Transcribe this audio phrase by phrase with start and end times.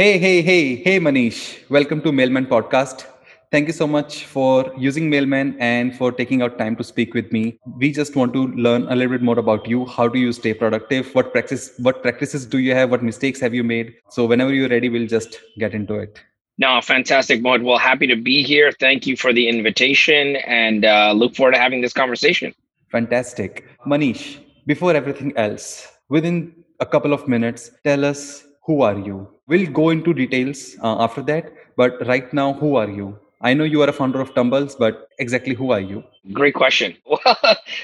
[0.00, 1.68] Hey, hey, hey, hey, Manish.
[1.68, 3.04] Welcome to Mailman Podcast.
[3.50, 7.30] Thank you so much for using Mailman and for taking out time to speak with
[7.32, 7.58] me.
[7.76, 9.84] We just want to learn a little bit more about you.
[9.84, 11.14] How do you stay productive?
[11.14, 12.90] What practice what practices do you have?
[12.90, 13.92] What mistakes have you made?
[14.08, 16.18] So whenever you're ready, we'll just get into it.
[16.56, 17.62] No, fantastic, Mohit.
[17.62, 18.72] Well, happy to be here.
[18.80, 22.54] Thank you for the invitation and uh, look forward to having this conversation.
[22.90, 23.66] Fantastic.
[23.86, 29.28] Manish, before everything else, within a couple of minutes, tell us who are you?
[29.50, 33.18] We'll go into details uh, after that, but right now, who are you?
[33.40, 36.04] I know you are a founder of Tumbles, but exactly who are you?
[36.32, 36.96] Great question.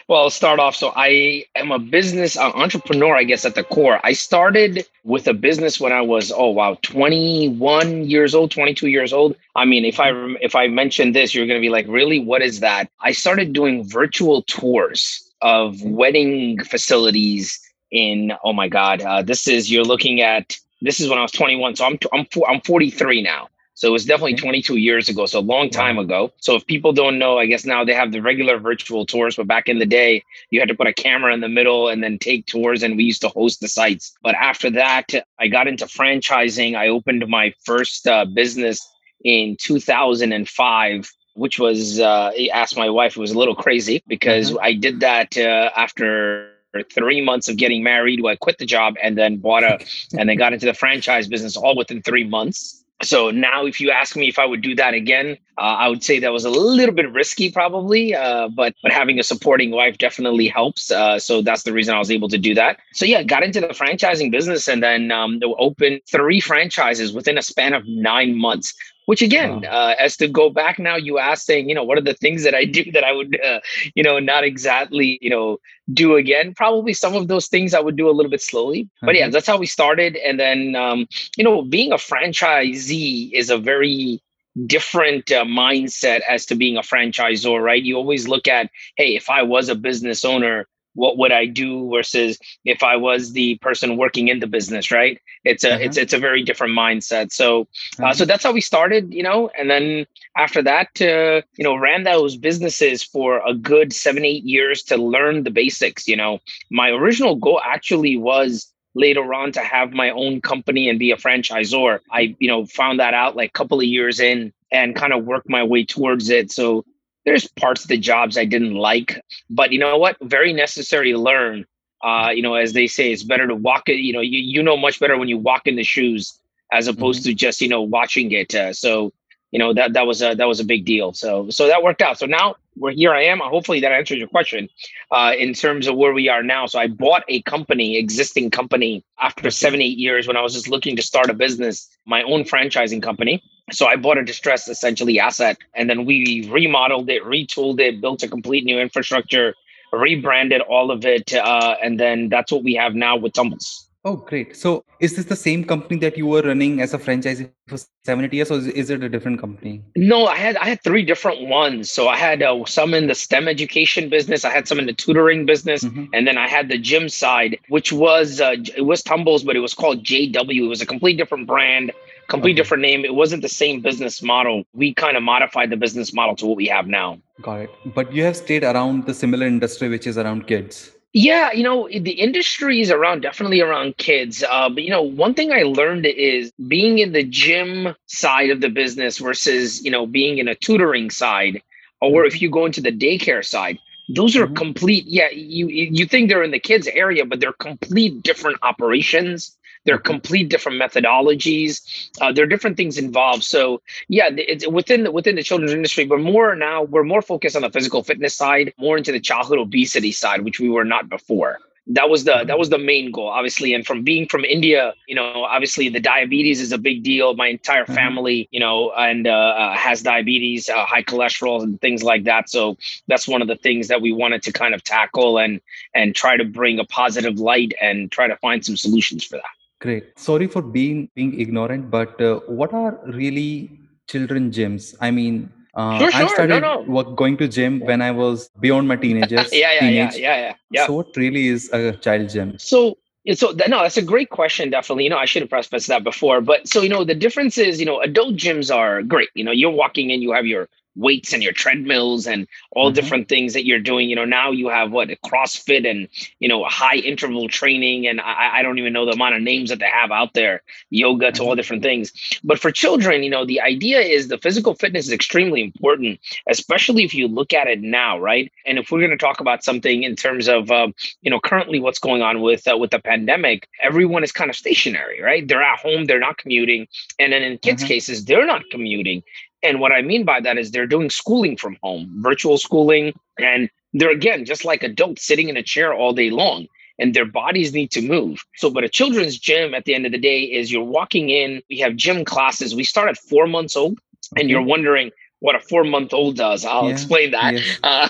[0.07, 0.77] well, I'll start off.
[0.77, 3.99] So, I am a business uh, entrepreneur, I guess, at the core.
[4.05, 9.13] I started with a business when I was, oh wow, 21 years old, 22 years
[9.13, 9.35] old.
[9.57, 12.43] I mean, if I if I mention this, you're going to be like, really, what
[12.43, 12.89] is that?
[13.01, 17.59] I started doing virtual tours of wedding facilities
[17.91, 18.35] in.
[18.45, 21.77] Oh my God, uh, this is you're looking at this is when I was 21.
[21.77, 23.49] So I'm I'm I'm 43 now.
[23.75, 25.27] So it was definitely 22 years ago.
[25.27, 26.33] So a long time ago.
[26.39, 29.47] So if people don't know, I guess now they have the regular virtual tours, but
[29.47, 32.19] back in the day, you had to put a camera in the middle and then
[32.19, 34.17] take tours, and we used to host the sites.
[34.23, 36.75] But after that, I got into franchising.
[36.75, 38.81] I opened my first uh, business
[39.25, 44.65] in 2005 which was uh, asked my wife it was a little crazy because mm-hmm.
[44.65, 46.56] I did that uh, after
[46.93, 48.25] three months of getting married.
[48.27, 49.79] I quit the job and then bought a,
[50.19, 52.83] and then got into the franchise business all within three months.
[53.03, 56.03] So now, if you ask me if I would do that again, uh, I would
[56.03, 58.15] say that was a little bit risky, probably.
[58.15, 60.91] Uh, but but having a supporting wife definitely helps.
[60.91, 62.79] Uh, so that's the reason I was able to do that.
[62.95, 67.43] So yeah, got into the franchising business and then um, opened three franchises within a
[67.43, 68.75] span of nine months
[69.07, 69.69] which again wow.
[69.71, 72.45] uh, as to go back now you asked saying you know what are the things
[72.45, 73.61] that i do that i would uh,
[73.95, 75.59] you know not exactly you know
[75.93, 79.07] do again probably some of those things i would do a little bit slowly mm-hmm.
[79.07, 79.33] but yeah mm-hmm.
[79.33, 81.07] that's how we started and then um,
[81.37, 84.21] you know being a franchisee is a very
[84.67, 89.29] different uh, mindset as to being a franchisor right you always look at hey if
[89.31, 90.67] i was a business owner
[90.97, 95.21] what would I do versus if I was the person working in the business, right?
[95.45, 95.79] It's a uh-huh.
[95.83, 97.33] it's it's a very different mindset.
[97.33, 97.69] So
[98.03, 101.77] uh, so that's how we started, you know, and then after that, uh, you know,
[101.77, 106.09] ran those businesses for a good seven eight years to learn the basics.
[106.09, 106.41] You know,
[106.71, 111.17] my original goal actually was later on to have my own company and be a
[111.17, 112.01] franchisor.
[112.11, 115.25] I you know found that out like a couple of years in and kind of
[115.25, 116.51] worked my way towards it.
[116.51, 116.85] So
[117.27, 119.21] there's parts of the jobs I didn't like,
[119.51, 120.17] but you know what?
[120.23, 121.67] Very necessary to learn.
[122.03, 123.97] Uh, you know, as they say, it's better to walk it.
[123.97, 126.39] You know, you, you know much better when you walk in the shoes
[126.73, 127.31] as opposed mm-hmm.
[127.31, 128.55] to just you know watching it.
[128.55, 129.13] Uh, so
[129.51, 131.13] you know that that was a that was a big deal.
[131.13, 132.19] So so that worked out.
[132.19, 133.13] So now we're here.
[133.13, 133.41] I am.
[133.41, 134.69] Hopefully that answers your question
[135.11, 136.67] uh, in terms of where we are now.
[136.67, 140.69] So I bought a company, existing company, after seven eight years when I was just
[140.69, 143.43] looking to start a business, my own franchising company.
[143.73, 148.23] So I bought a distressed essentially asset and then we remodeled it, retooled it, built
[148.23, 149.55] a complete new infrastructure,
[149.93, 151.35] rebranded all of it.
[151.35, 153.87] Uh, and then that's what we have now with Tumbles.
[154.05, 154.55] Oh, great.
[154.57, 158.25] So is this the same company that you were running as a franchisee for seven,
[158.25, 159.83] eight years or is it a different company?
[159.97, 161.91] No, I had I had three different ones.
[161.91, 164.93] So I had uh, some in the STEM education business, I had some in the
[164.93, 166.05] tutoring business, mm-hmm.
[166.15, 169.61] and then I had the gym side, which was uh, it was Tumbles, but it
[169.61, 170.67] was called JW.
[170.67, 171.91] It was a complete different brand
[172.29, 172.57] complete okay.
[172.57, 173.05] different name.
[173.05, 174.65] It wasn't the same business model.
[174.73, 177.19] We kind of modified the business model to what we have now.
[177.43, 177.71] Got it.
[177.95, 180.93] But you have stayed around the similar industry, which is around kids.
[181.13, 184.45] Yeah, you know, the industry is around definitely around kids.
[184.47, 188.61] Uh, but you know, one thing I learned is being in the gym side of
[188.61, 191.63] the business versus you know being in a tutoring side,
[192.03, 192.45] or if mm-hmm.
[192.45, 193.79] you go into the daycare side,
[194.15, 194.57] those are mm-hmm.
[194.57, 195.07] complete.
[195.07, 199.57] Yeah, you you think they're in the kids area, but they're complete different operations.
[199.87, 202.11] There are complete different methodologies.
[202.21, 203.45] Uh, there are different things involved.
[203.45, 207.57] So yeah, it's within the, within the children's industry, but more now we're more focused
[207.57, 211.09] on the physical fitness side, more into the childhood obesity side, which we were not
[211.09, 214.93] before that was the that was the main goal obviously and from being from india
[215.07, 217.95] you know obviously the diabetes is a big deal my entire mm-hmm.
[217.95, 222.51] family you know and uh, uh, has diabetes uh, high cholesterol and things like that
[222.51, 225.61] so that's one of the things that we wanted to kind of tackle and
[225.95, 229.56] and try to bring a positive light and try to find some solutions for that
[229.87, 230.19] Great.
[230.19, 233.79] Sorry for being being ignorant, but uh, what are really
[234.09, 234.97] children gyms?
[235.01, 236.25] I mean, uh, sure, sure.
[236.25, 236.91] I started no, no.
[236.97, 239.53] Work, going to gym when I was beyond my teenagers.
[239.53, 240.17] yeah, yeah, teenage.
[240.17, 240.87] yeah, yeah, yeah, yeah.
[240.87, 242.59] So, what really is a child gym?
[242.59, 242.99] So,
[243.35, 244.71] so no, that's a great question.
[244.71, 246.41] Definitely, you know, I should have prefaced that before.
[246.41, 249.29] But so, you know, the difference is, you know, adult gyms are great.
[249.35, 252.95] You know, you're walking in, you have your weights and your treadmills and all mm-hmm.
[252.95, 254.09] different things that you're doing.
[254.09, 256.09] You know, now you have what CrossFit and
[256.41, 259.71] you know high interval training, and I, I don't even know the amount of names
[259.71, 261.57] that they have out there, yoga to all mm-hmm.
[261.57, 262.13] different things.
[262.43, 267.05] But for children, you know, the idea is the physical fitness is extremely important, especially
[267.05, 268.51] if you look at it now, right?
[268.65, 270.89] And if we're going to talk about something in terms of uh,
[271.23, 274.57] you know currently what's going on with uh, with the pandemic, everyone is kind of
[274.57, 275.47] stationary, right?
[275.47, 276.89] They're at home, they're not commuting,
[277.19, 277.89] and then in kids' mm-hmm.
[277.89, 279.23] cases, they're not commuting.
[279.63, 283.71] And what I mean by that is they're doing schooling from home, virtual schooling, and
[283.93, 286.67] they're again just like adults sitting in a chair all day long
[286.99, 288.45] and their bodies need to move.
[288.57, 291.63] So, but a children's gym at the end of the day is you're walking in,
[291.69, 292.75] we have gym classes.
[292.75, 293.99] We start at four months old,
[294.37, 294.71] and you're mm-hmm.
[294.71, 295.11] wondering,
[295.47, 296.65] what a four month old does.
[296.65, 297.55] I'll yeah, explain that.
[297.55, 297.79] Yes.
[297.87, 298.09] Uh,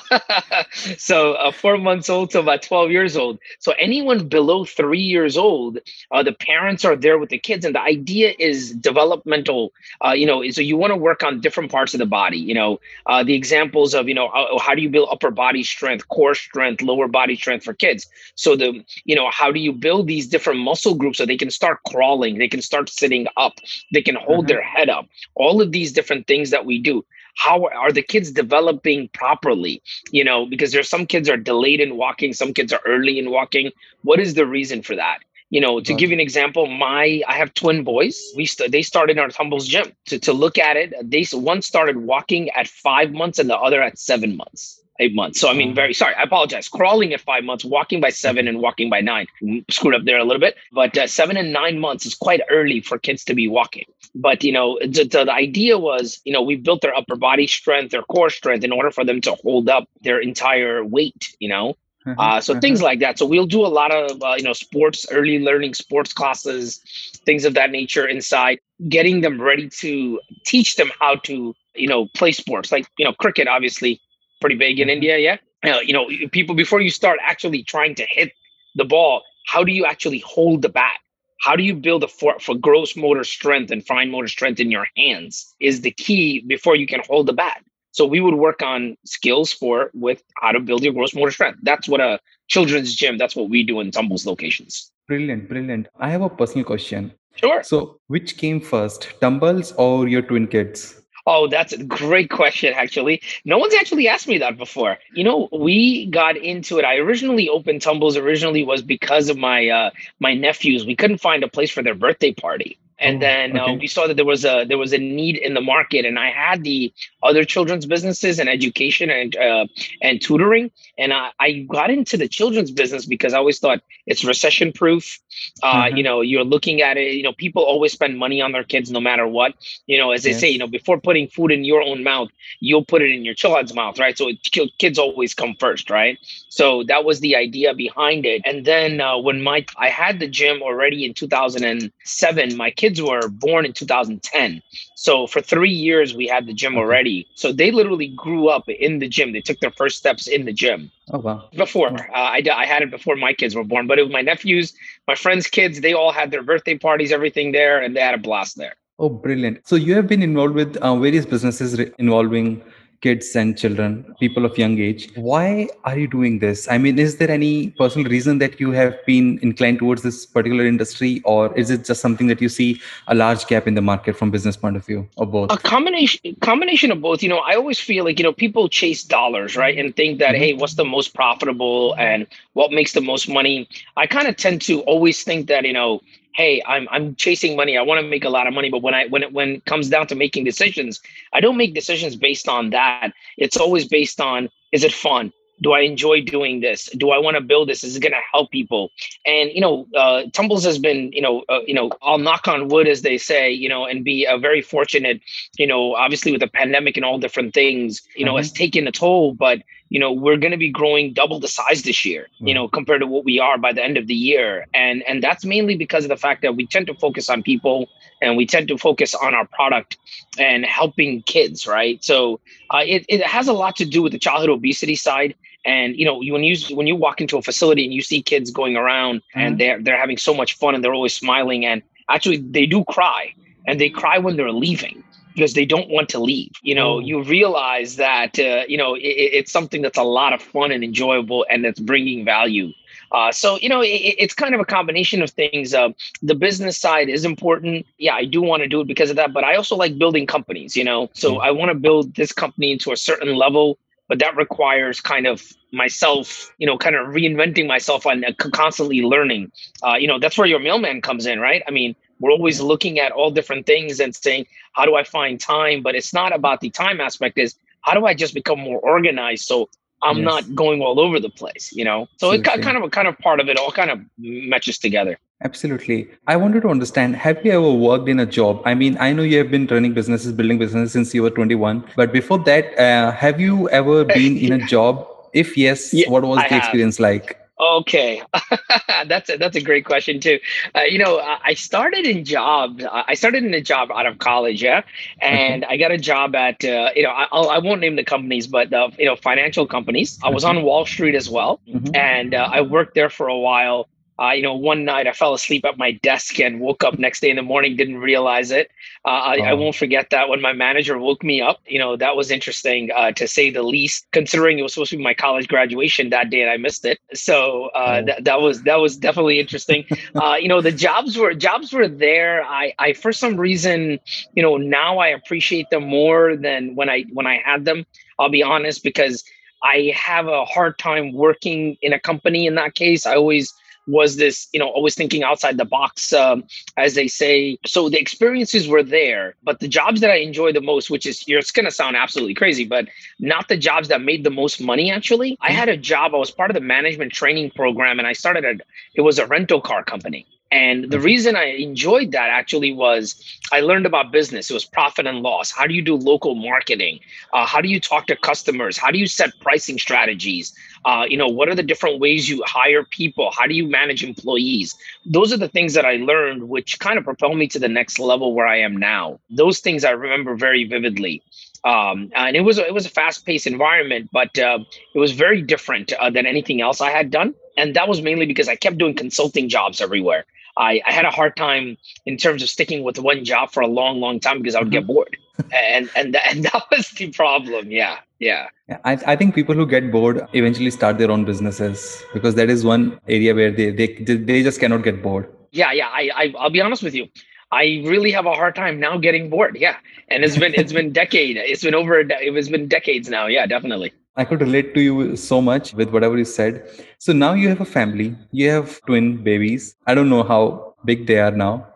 [0.97, 3.39] so, uh, four months old to about 12 years old.
[3.59, 5.79] So, anyone below three years old,
[6.13, 7.67] uh, the parents are there with the kids.
[7.67, 9.73] And the idea is developmental,
[10.03, 12.39] uh, you know, so you want to work on different parts of the body.
[12.39, 15.63] You know, uh, the examples of, you know, how, how do you build upper body
[15.63, 18.07] strength, core strength, lower body strength for kids?
[18.37, 21.51] So, the, you know, how do you build these different muscle groups so they can
[21.51, 23.61] start crawling, they can start sitting up,
[23.93, 24.55] they can hold mm-hmm.
[24.55, 27.05] their head up, all of these different things that we do
[27.37, 29.83] how are the kids developing properly?
[30.11, 33.31] You know because there's some kids are delayed in walking some kids are early in
[33.31, 33.71] walking.
[34.03, 35.19] What is the reason for that?
[35.51, 38.33] You know to give you an example my i have twin boys.
[38.37, 40.95] We st- they started in our tumbles gym to, to look at it.
[41.03, 45.41] They one started walking at five months and the other at seven months eight months.
[45.41, 46.15] So I mean, very sorry.
[46.15, 46.69] I apologize.
[46.69, 49.27] Crawling at five months, walking by seven, and walking by nine.
[49.71, 52.81] Screwed up there a little bit, but uh, seven and nine months is quite early
[52.81, 53.85] for kids to be walking.
[54.15, 57.91] But you know, the, the idea was, you know, we built their upper body strength,
[57.91, 61.37] their core strength, in order for them to hold up their entire weight.
[61.39, 61.75] You know,
[62.07, 62.19] mm-hmm.
[62.19, 62.61] uh, so mm-hmm.
[62.61, 63.19] things like that.
[63.19, 66.81] So we'll do a lot of uh, you know sports, early learning sports classes,
[67.25, 72.07] things of that nature inside, getting them ready to teach them how to you know
[72.15, 74.01] play sports like you know cricket obviously
[74.41, 74.95] pretty big in mm-hmm.
[74.95, 75.19] India.
[75.19, 78.33] Yeah, uh, you know, people before you start actually trying to hit
[78.75, 80.99] the ball, how do you actually hold the bat?
[81.41, 84.71] How do you build a for, for gross motor strength and fine motor strength in
[84.71, 87.63] your hands is the key before you can hold the bat.
[87.93, 91.61] So we would work on skills for with how to build your gross motor strength.
[91.63, 93.17] That's what a children's gym.
[93.17, 94.91] That's what we do in Tumbles locations.
[95.09, 95.89] Brilliant, brilliant.
[95.99, 97.13] I have a personal question.
[97.37, 97.63] Sure.
[97.63, 101.01] So, which came first, Tumbles or your twin kids?
[101.27, 103.21] Oh, that's a great question, actually.
[103.45, 104.99] No one's actually asked me that before.
[105.13, 106.85] You know, we got into it.
[106.85, 109.91] I originally opened Tumbles originally was because of my uh,
[110.21, 110.87] my nephews.
[110.87, 113.73] We couldn't find a place for their birthday party and oh, then uh, okay.
[113.73, 116.19] uh, we saw that there was a there was a need in the market and
[116.19, 119.67] i had the other children's businesses and education and uh,
[120.03, 124.25] and tutoring and I, I got into the children's business because i always thought it's
[124.25, 125.19] recession proof
[125.63, 125.97] uh, mm-hmm.
[125.97, 128.91] you know you're looking at it you know people always spend money on their kids
[128.91, 129.55] no matter what
[129.87, 130.41] you know as they yes.
[130.41, 132.29] say you know before putting food in your own mouth
[132.61, 134.39] you'll put it in your child's mouth right so it,
[134.79, 139.19] kids always come first right so that was the idea behind it and then uh,
[139.19, 143.73] when my i had the gym already in 2007 my kids kids were born in
[143.73, 144.63] 2010.
[144.95, 147.27] So for three years, we had the gym already.
[147.35, 149.33] So they literally grew up in the gym.
[149.33, 150.91] They took their first steps in the gym.
[151.11, 151.49] Oh, wow.
[151.57, 151.89] Before.
[151.89, 154.73] Uh, I, I had it before my kids were born, but it was my nephews,
[155.09, 155.81] my friends' kids.
[155.81, 158.75] They all had their birthday parties, everything there, and they had a blast there.
[158.99, 159.67] Oh, brilliant.
[159.67, 162.63] So you have been involved with uh, various businesses re- involving
[163.07, 165.03] kids and children, people of young age.
[165.15, 166.67] Why are you doing this?
[166.69, 170.67] I mean, is there any personal reason that you have been inclined towards this particular
[170.67, 174.17] industry, or is it just something that you see a large gap in the market
[174.17, 175.53] from business point of view, or both?
[175.53, 177.23] A combination combination of both.
[177.23, 180.35] You know, I always feel like you know people chase dollars, right, and think that
[180.35, 180.43] mm-hmm.
[180.43, 183.69] hey, what's the most profitable and what makes the most money.
[183.97, 186.01] I kind of tend to always think that you know
[186.37, 187.77] hey i'm i'm chasing money.
[187.77, 189.65] I want to make a lot of money but when i when it when it
[189.65, 191.01] comes down to making decisions
[191.33, 193.13] i don't make decisions based on that.
[193.37, 195.33] It's always based on is it fun?
[195.63, 196.91] Do i enjoy doing this?
[196.97, 197.83] Do i want to build this?
[197.83, 198.91] Is it going to help people?
[199.25, 202.69] And you know uh, tumbles has been you know uh, you know i'll knock on
[202.69, 205.21] wood as they say you know and be a very fortunate
[205.59, 208.39] you know obviously with the pandemic and all different things you know mm-hmm.
[208.39, 211.83] has taken a toll but you know we're going to be growing double the size
[211.83, 214.67] this year you know compared to what we are by the end of the year.
[214.75, 217.89] And and that's mainly because of the fact that we tend to focus on people
[218.21, 219.99] and we tend to focus on our product
[220.39, 222.03] and helping kids right?
[222.03, 222.41] So
[222.71, 225.35] uh, it, it has a lot to do with the childhood obesity side.
[225.65, 228.51] And you know when you when you walk into a facility and you see kids
[228.51, 229.41] going around mm-hmm.
[229.41, 232.85] and they're they're having so much fun and they're always smiling and actually they do
[232.85, 233.33] cry.
[233.69, 235.03] And they cry when they're leaving
[235.37, 236.53] because they don't want to leave.
[236.63, 237.07] You know, mm.
[237.07, 239.01] you realize that uh, you know it,
[239.39, 242.73] it's something that's a lot of fun and enjoyable, and that's bringing value
[243.13, 245.75] Uh, so you know, it, it's kind of a combination of things.
[245.75, 245.91] Uh,
[246.23, 247.87] the business side is important.
[247.99, 250.27] Yeah, I do want to do it because of that, but I also like building
[250.27, 250.77] companies.
[250.77, 251.41] You know, so mm-hmm.
[251.43, 253.79] I want to build this company into a certain level,
[254.09, 259.53] but that requires kind of myself, you know, kind of reinventing myself and constantly learning.
[259.83, 261.63] Uh, you know, that's where your mailman comes in, right?
[261.69, 265.41] I mean, we're always looking at all different things and saying, how do I find
[265.41, 265.83] time?
[265.83, 267.39] But it's not about the time aspect.
[267.39, 269.69] Is how do I just become more organized so
[270.03, 270.25] I'm yes.
[270.25, 272.09] not going all over the place, you know.
[272.19, 275.19] So it kind of a kind of part of it all kind of matches together.
[275.43, 276.09] Absolutely.
[276.27, 278.63] I wanted to understand have you ever worked in a job?
[278.65, 281.85] I mean, I know you have been running businesses, building businesses since you were 21,
[281.95, 285.07] but before that, uh, have you ever been in a job?
[285.33, 286.63] If yes, yeah, what was I the have.
[286.63, 287.39] experience like?
[287.59, 288.23] Okay,
[289.07, 290.39] that's a, that's a great question too.
[290.75, 292.85] Uh, you know, I started in jobs.
[292.85, 294.83] I started in a job out of college, yeah,
[295.23, 298.47] and I got a job at uh, you know I, I won't name the companies,
[298.47, 300.19] but uh, you know financial companies.
[300.23, 301.97] I was on Wall Street as well, mm-hmm.
[301.97, 303.89] and uh, I worked there for a while.
[304.21, 307.21] Uh, you know, one night I fell asleep at my desk and woke up next
[307.21, 308.71] day in the morning, didn't realize it.
[309.05, 311.61] Uh, I, I, won't forget that when my manager woke me up.
[311.67, 314.97] You know, that was interesting uh, to say the least, considering it was supposed to
[314.97, 316.99] be my college graduation that day and I missed it.
[317.13, 318.07] So uh, oh.
[318.07, 319.85] that that was that was definitely interesting.
[320.15, 322.43] Uh, you know, the jobs were jobs were there.
[322.43, 323.99] I I for some reason,
[324.35, 327.85] you know, now I appreciate them more than when I when I had them.
[328.19, 329.25] I'll be honest because
[329.63, 333.05] I have a hard time working in a company in that case.
[333.05, 333.53] I always
[333.87, 336.45] was this, you know, always thinking outside the box, um,
[336.77, 337.59] as they say.
[337.67, 341.27] So the experiences were there, but the jobs that I enjoy the most, which is,
[341.29, 342.89] you're it's going to sound absolutely crazy, but
[343.19, 344.91] not the jobs that made the most money.
[344.91, 346.15] Actually, I had a job.
[346.15, 348.55] I was part of the management training program, and I started a.
[348.95, 350.27] It was a rental car company.
[350.53, 353.21] And the reason I enjoyed that actually was
[353.53, 354.49] I learned about business.
[354.49, 355.51] It was profit and loss.
[355.51, 357.01] How do you do local marketing?
[357.33, 358.79] Uh, how do you talk to customers?
[358.79, 360.55] How do you set pricing strategies?
[360.85, 363.33] Uh, you know, what are the different ways you hire people?
[363.37, 364.77] How do you manage employees?
[365.05, 367.99] Those are the things that I learned, which kind of propelled me to the next
[367.99, 369.19] level where I am now.
[369.31, 371.23] Those things I remember very vividly.
[371.65, 374.61] Um, and it was it was a fast paced environment, but uh,
[374.95, 377.35] it was very different uh, than anything else I had done.
[377.57, 380.25] And that was mainly because I kept doing consulting jobs everywhere.
[380.57, 383.67] I, I had a hard time in terms of sticking with one job for a
[383.67, 384.93] long, long time because I would get mm-hmm.
[384.93, 385.17] bored.
[385.53, 387.71] and and and that was the problem.
[387.71, 388.49] Yeah, yeah.
[388.69, 392.49] yeah I, I think people who get bored eventually start their own businesses because that
[392.49, 395.29] is one area where they they, they just cannot get bored.
[395.53, 395.89] Yeah, yeah.
[395.89, 397.07] I, I I'll be honest with you.
[397.53, 399.57] I really have a hard time now getting bored.
[399.59, 399.77] Yeah,
[400.09, 401.37] and it's been it's been decade.
[401.37, 402.01] It's been over.
[402.01, 403.27] It's been decades now.
[403.27, 403.93] Yeah, definitely.
[404.17, 406.69] I could relate to you so much with whatever you said.
[406.99, 409.77] So now you have a family, you have twin babies.
[409.87, 411.67] I don't know how big they are now.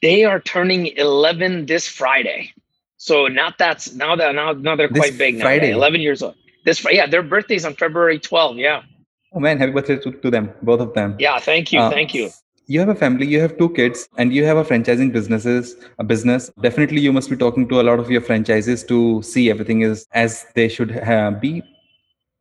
[0.00, 2.52] They are turning 11 this Friday.
[2.96, 5.44] So not that's now that now now they're quite big now.
[5.44, 5.72] Friday.
[5.72, 6.36] 11 years old.
[6.64, 8.58] This yeah, their birthday's on February 12.
[8.58, 8.82] Yeah.
[9.32, 11.16] Oh man, happy birthday to, to them, both of them.
[11.18, 12.30] Yeah, thank you, uh, thank you.
[12.70, 16.04] You have a family, you have two kids, and you have a franchising businesses, a
[16.04, 16.52] business.
[16.60, 20.06] Definitely, you must be talking to a lot of your franchises to see everything is
[20.12, 20.92] as they should
[21.40, 21.64] be.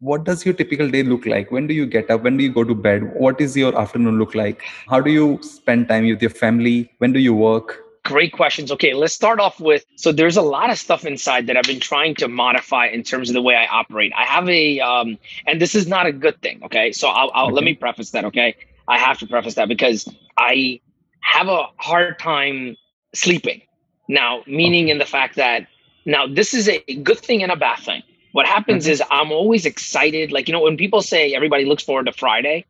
[0.01, 1.50] What does your typical day look like?
[1.50, 2.21] When do you get up?
[2.21, 3.12] When do you go to bed?
[3.15, 4.62] What is your afternoon look like?
[4.88, 6.91] How do you spend time with your family?
[7.00, 7.79] When do you work?
[8.05, 8.71] Great questions.
[8.71, 11.79] Okay let's start off with so there's a lot of stuff inside that i've been
[11.79, 14.12] trying to modify in terms of the way i operate.
[14.15, 16.91] I have a um and this is not a good thing okay?
[16.91, 17.55] So i'll, I'll okay.
[17.55, 18.55] let me preface that okay
[18.89, 20.79] i have to preface that because i
[21.22, 22.75] have a hard time
[23.13, 23.62] sleeping
[24.08, 25.67] now meaning in the fact that
[26.05, 28.91] now this is a good thing and a bad thing what happens mm-hmm.
[28.91, 30.31] is I'm always excited.
[30.31, 32.65] Like, you know, when people say everybody looks forward to Friday,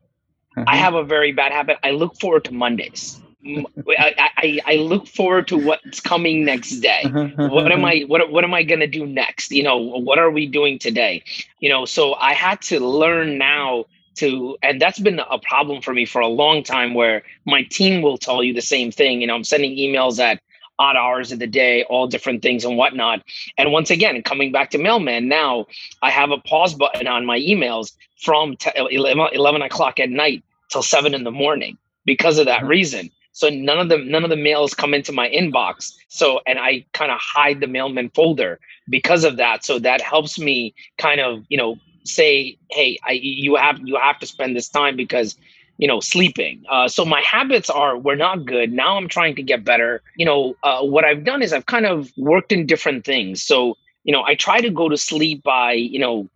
[0.56, 0.68] mm-hmm.
[0.68, 1.78] I have a very bad habit.
[1.84, 3.20] I look forward to Mondays.
[3.46, 7.04] I, I, I, look forward to what's coming next day.
[7.36, 9.50] what am I what what am I gonna do next?
[9.50, 11.24] You know, what are we doing today?
[11.58, 13.86] You know, so I had to learn now
[14.16, 18.02] to and that's been a problem for me for a long time where my team
[18.02, 19.20] will tell you the same thing.
[19.20, 20.40] You know, I'm sending emails at
[20.78, 23.22] odd hours of the day, all different things and whatnot.
[23.58, 25.66] And once again, coming back to Mailman, now
[26.02, 30.42] I have a pause button on my emails from t- 11, 11 o'clock at night
[30.70, 31.76] till seven in the morning
[32.06, 32.68] because of that mm-hmm.
[32.68, 33.10] reason.
[33.32, 35.94] So none of the none of the mails come into my inbox.
[36.08, 39.64] So and I kind of hide the mailman folder because of that.
[39.64, 41.78] So that helps me kind of you know
[42.14, 45.36] say, hey, I, you have you have to spend this time because
[45.80, 46.62] you know, sleeping.
[46.68, 48.70] Uh, so my habits are were not good.
[48.70, 50.02] Now I'm trying to get better.
[50.14, 53.42] You know, uh, what I've done is I've kind of worked in different things.
[53.42, 56.28] So you know, I try to go to sleep by you know,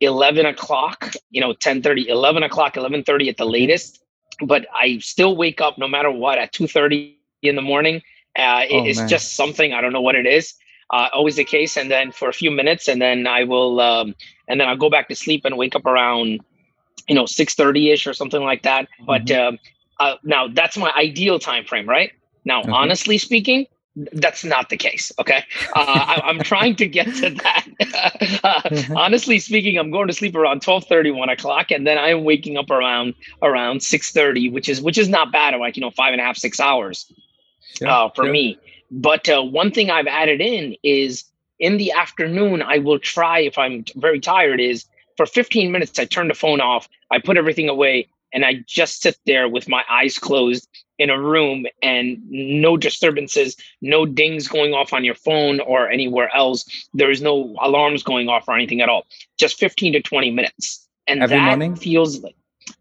[0.00, 1.14] 11 o'clock.
[1.30, 4.02] You know, 10 30, 11 o'clock, 11 30 at the latest.
[4.44, 8.02] But I still wake up no matter what at 2 30 in the morning.
[8.36, 9.08] Uh, oh, it's man.
[9.08, 10.54] just something I don't know what it is.
[10.90, 14.14] Uh, always the case, and then for a few minutes, and then I will, um,
[14.52, 16.40] and then I'll go back to sleep and wake up around
[17.08, 18.88] you know, 6:30ish or something like that.
[19.06, 19.58] But Mhm.
[20.00, 22.12] uh, now that's my ideal time frame, right?
[22.44, 22.72] Now, Okay.
[22.72, 23.66] honestly speaking,
[24.14, 25.12] that's not the case.
[25.18, 25.44] Okay,
[25.74, 27.66] uh, I, I'm trying to get to that.
[28.44, 28.96] Uh, Mhm.
[28.96, 32.70] honestly speaking, I'm going to sleep around 12:30, 1 o'clock, and then I'm waking up
[32.70, 35.54] around around 6:30, which is which is not bad.
[35.58, 37.12] Like you know, five and a half, six hours
[37.78, 38.32] Sure, uh, for sure.
[38.32, 38.58] me.
[38.90, 41.24] But uh, one thing I've added in is
[41.62, 44.60] in the afternoon, I will try if I'm very tired.
[44.60, 44.84] Is
[45.16, 49.00] for 15 minutes, I turn the phone off, I put everything away, and I just
[49.00, 54.74] sit there with my eyes closed in a room and no disturbances, no dings going
[54.74, 56.64] off on your phone or anywhere else.
[56.94, 59.06] There is no alarms going off or anything at all.
[59.38, 61.76] Just 15 to 20 minutes, and Every that morning?
[61.76, 62.34] feels like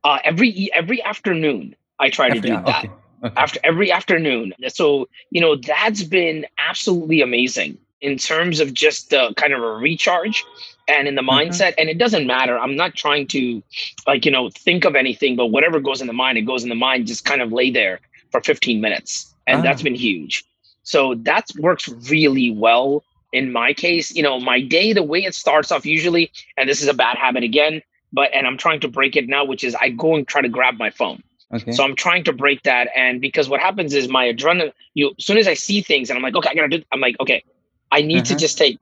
[0.03, 1.75] uh, every every afternoon.
[1.99, 2.91] I try to do that okay.
[3.23, 3.33] Okay.
[3.37, 4.53] after every afternoon.
[4.69, 9.71] So, you know, that's been absolutely amazing in terms of just uh, kind of a
[9.73, 10.43] recharge
[10.87, 11.29] and in the Mhm.
[11.29, 11.73] mindset.
[11.77, 12.57] And it doesn't matter.
[12.57, 13.61] I'm not trying to,
[14.07, 16.69] like, you know, think of anything, but whatever goes in the mind, it goes in
[16.69, 17.99] the mind, just kind of lay there
[18.31, 19.33] for 15 minutes.
[19.47, 20.43] And that's been huge.
[20.83, 23.03] So that works really well
[23.33, 24.13] in my case.
[24.15, 27.17] You know, my day, the way it starts off usually, and this is a bad
[27.17, 27.81] habit again,
[28.13, 30.49] but, and I'm trying to break it now, which is I go and try to
[30.49, 31.21] grab my phone.
[31.53, 31.71] Okay.
[31.73, 34.71] So I'm trying to break that, and because what happens is my adrenaline.
[34.93, 36.83] You, as soon as I see things, and I'm like, okay, I gotta do.
[36.93, 37.43] I'm like, okay,
[37.91, 38.35] I need to Uh-huh.
[38.35, 38.79] just take,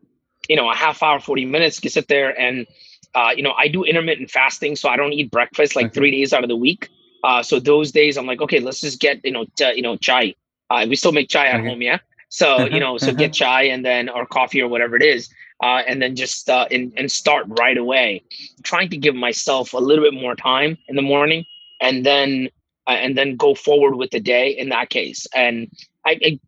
[0.47, 2.67] you know, a half hour, forty minutes to sit there, and
[3.15, 5.93] uh, you know, I do intermittent fasting, so I don't eat breakfast like Okay.
[5.93, 6.89] three days out of the week.
[7.23, 9.97] Uh, so those days, I'm like, okay, let's just get you know, t- you know,
[9.97, 10.35] chai.
[10.69, 11.69] Uh, we still make chai at Okay.
[11.69, 11.99] home, yeah.
[12.29, 13.13] So Uh-huh, you know, so uh-huh.
[13.13, 15.29] get chai and then or coffee or whatever it is,
[15.63, 18.23] uh, and then just uh, and and start right away.
[18.63, 21.45] trying to give myself a little bit more time in the morning,
[21.81, 22.49] and then
[22.87, 25.27] uh, and then go forward with the day in that case.
[25.35, 25.67] And
[26.05, 26.39] I, I,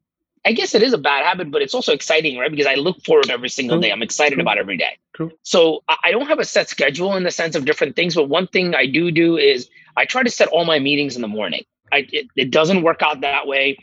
[0.43, 2.49] I guess it is a bad habit, but it's also exciting, right?
[2.49, 3.91] Because I look forward every single True, day.
[3.91, 4.41] I'm excited true.
[4.41, 4.97] about every day.
[5.13, 5.31] True.
[5.43, 8.47] So I don't have a set schedule in the sense of different things, but one
[8.47, 11.63] thing I do do is I try to set all my meetings in the morning.
[11.91, 13.77] I, it, it doesn't work out that way.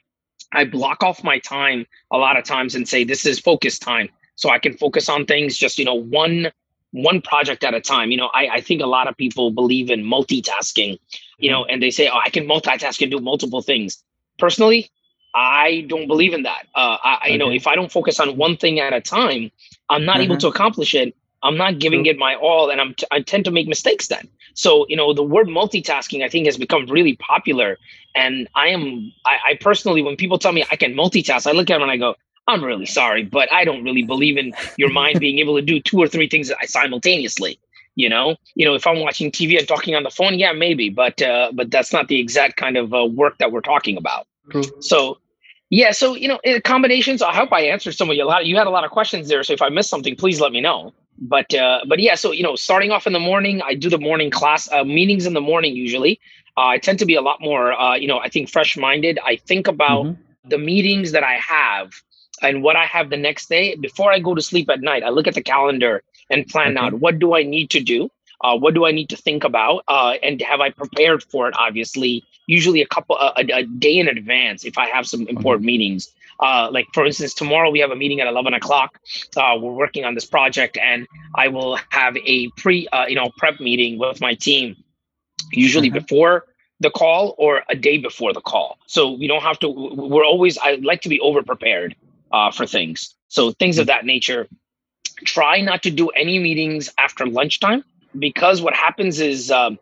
[0.53, 4.09] I block off my time a lot of times and say this is focus time,
[4.35, 6.51] so I can focus on things just you know one
[6.93, 8.11] one project at a time.
[8.11, 10.99] You know, I, I think a lot of people believe in multitasking,
[11.39, 11.53] you mm-hmm.
[11.53, 14.03] know, and they say, oh, I can multitask and do multiple things.
[14.39, 14.91] Personally,
[15.35, 16.67] I don't believe in that.
[16.75, 19.51] Uh, I, I- you know, if I don't focus on one thing at a time,
[19.89, 20.41] I'm not able Uh-huh.
[20.41, 21.15] to accomplish it.
[21.43, 24.29] I'm not giving it my all, and I'm t- I tend to make mistakes then.
[24.55, 27.79] So you know, the word multitasking I think has become really popular,
[28.17, 31.71] and I am I, I personally, when people tell me I can multitask, I look
[31.71, 32.17] at them and I go,
[32.49, 35.79] I'm really sorry, but I don't really believe in your mind being able to do
[35.81, 37.61] two or three things simultaneously.
[37.95, 40.89] You know, you know, if I'm watching TV and talking on the phone, yeah, maybe,
[40.89, 44.27] but uh, but that's not the exact kind of uh, work that we're talking about.
[44.51, 44.63] True.
[44.81, 45.19] So,
[45.71, 47.23] yeah, so you know, in combinations.
[47.23, 48.25] I hope I answered some of you.
[48.25, 48.47] A lot.
[48.47, 49.43] You had a lot of questions there.
[49.43, 50.93] So if I missed something, please let me know.
[51.21, 53.99] But uh, but yeah, so you know, starting off in the morning, I do the
[53.99, 56.21] morning class uh, meetings in the morning usually.
[56.57, 59.19] Uh, I tend to be a lot more, uh, you know, I think fresh minded.
[59.25, 60.17] I think about Mhm.
[60.49, 61.93] the meetings that I have
[62.43, 65.05] and what I have the next day before I go to sleep at night.
[65.05, 68.57] I look at the calendar and plan out what do I need to do, uh,
[68.57, 71.55] what do I need to think about, uh, and have I prepared for it?
[71.59, 76.11] Obviously, usually a couple a, a- day in advance if I have some important meetings.
[76.41, 79.01] Uh, like for instance, tomorrow we have a meeting at eleven o'clock.
[79.37, 83.31] Uh, we're working on this project, and I will have a pre, uh, you know,
[83.37, 84.77] prep meeting with my team,
[85.53, 86.01] usually Uh-huh.
[86.01, 86.45] before
[86.81, 88.79] the call or a day before the call.
[88.87, 89.69] So we don't have to.
[89.69, 90.59] We're always.
[90.59, 91.97] I like to be over prepared
[92.31, 93.15] uh, for things.
[93.29, 94.47] So things of that nature.
[95.25, 97.83] Try not to do any meetings after lunchtime
[98.19, 99.79] because what happens is um,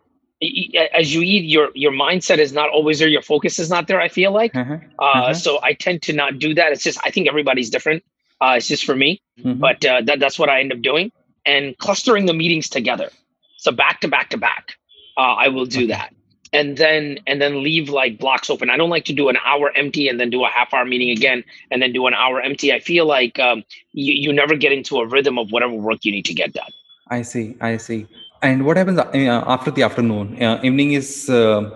[0.95, 3.09] as you eat, your your mindset is not always there.
[3.09, 4.01] Your focus is not there.
[4.01, 4.55] I feel like.
[4.55, 4.75] Uh-huh.
[4.99, 5.35] Uh, Uh-huh.
[5.35, 6.73] So I tend to not do that.
[6.73, 8.03] It's just I think everybody's different.
[8.41, 9.59] Uh, it's just for me, Mhm.
[9.59, 11.11] but uh, that, that's what I end up doing
[11.47, 13.09] and clustering the meetings together.
[13.57, 14.75] So back to back to back,
[15.17, 15.87] uh, I will do Okay.
[15.97, 16.13] that,
[16.53, 18.69] and then and then leave like blocks open.
[18.69, 21.09] I don't like to do an hour empty and then do a half hour meeting
[21.11, 22.75] again and then do an hour empty.
[22.75, 26.13] I feel like um, you you never get into a rhythm of whatever work you
[26.13, 26.71] need to get done.
[27.09, 27.57] I see.
[27.63, 28.07] I see.
[28.43, 30.41] And what happens uh, after the afternoon?
[30.43, 31.71] Uh, evening is uh,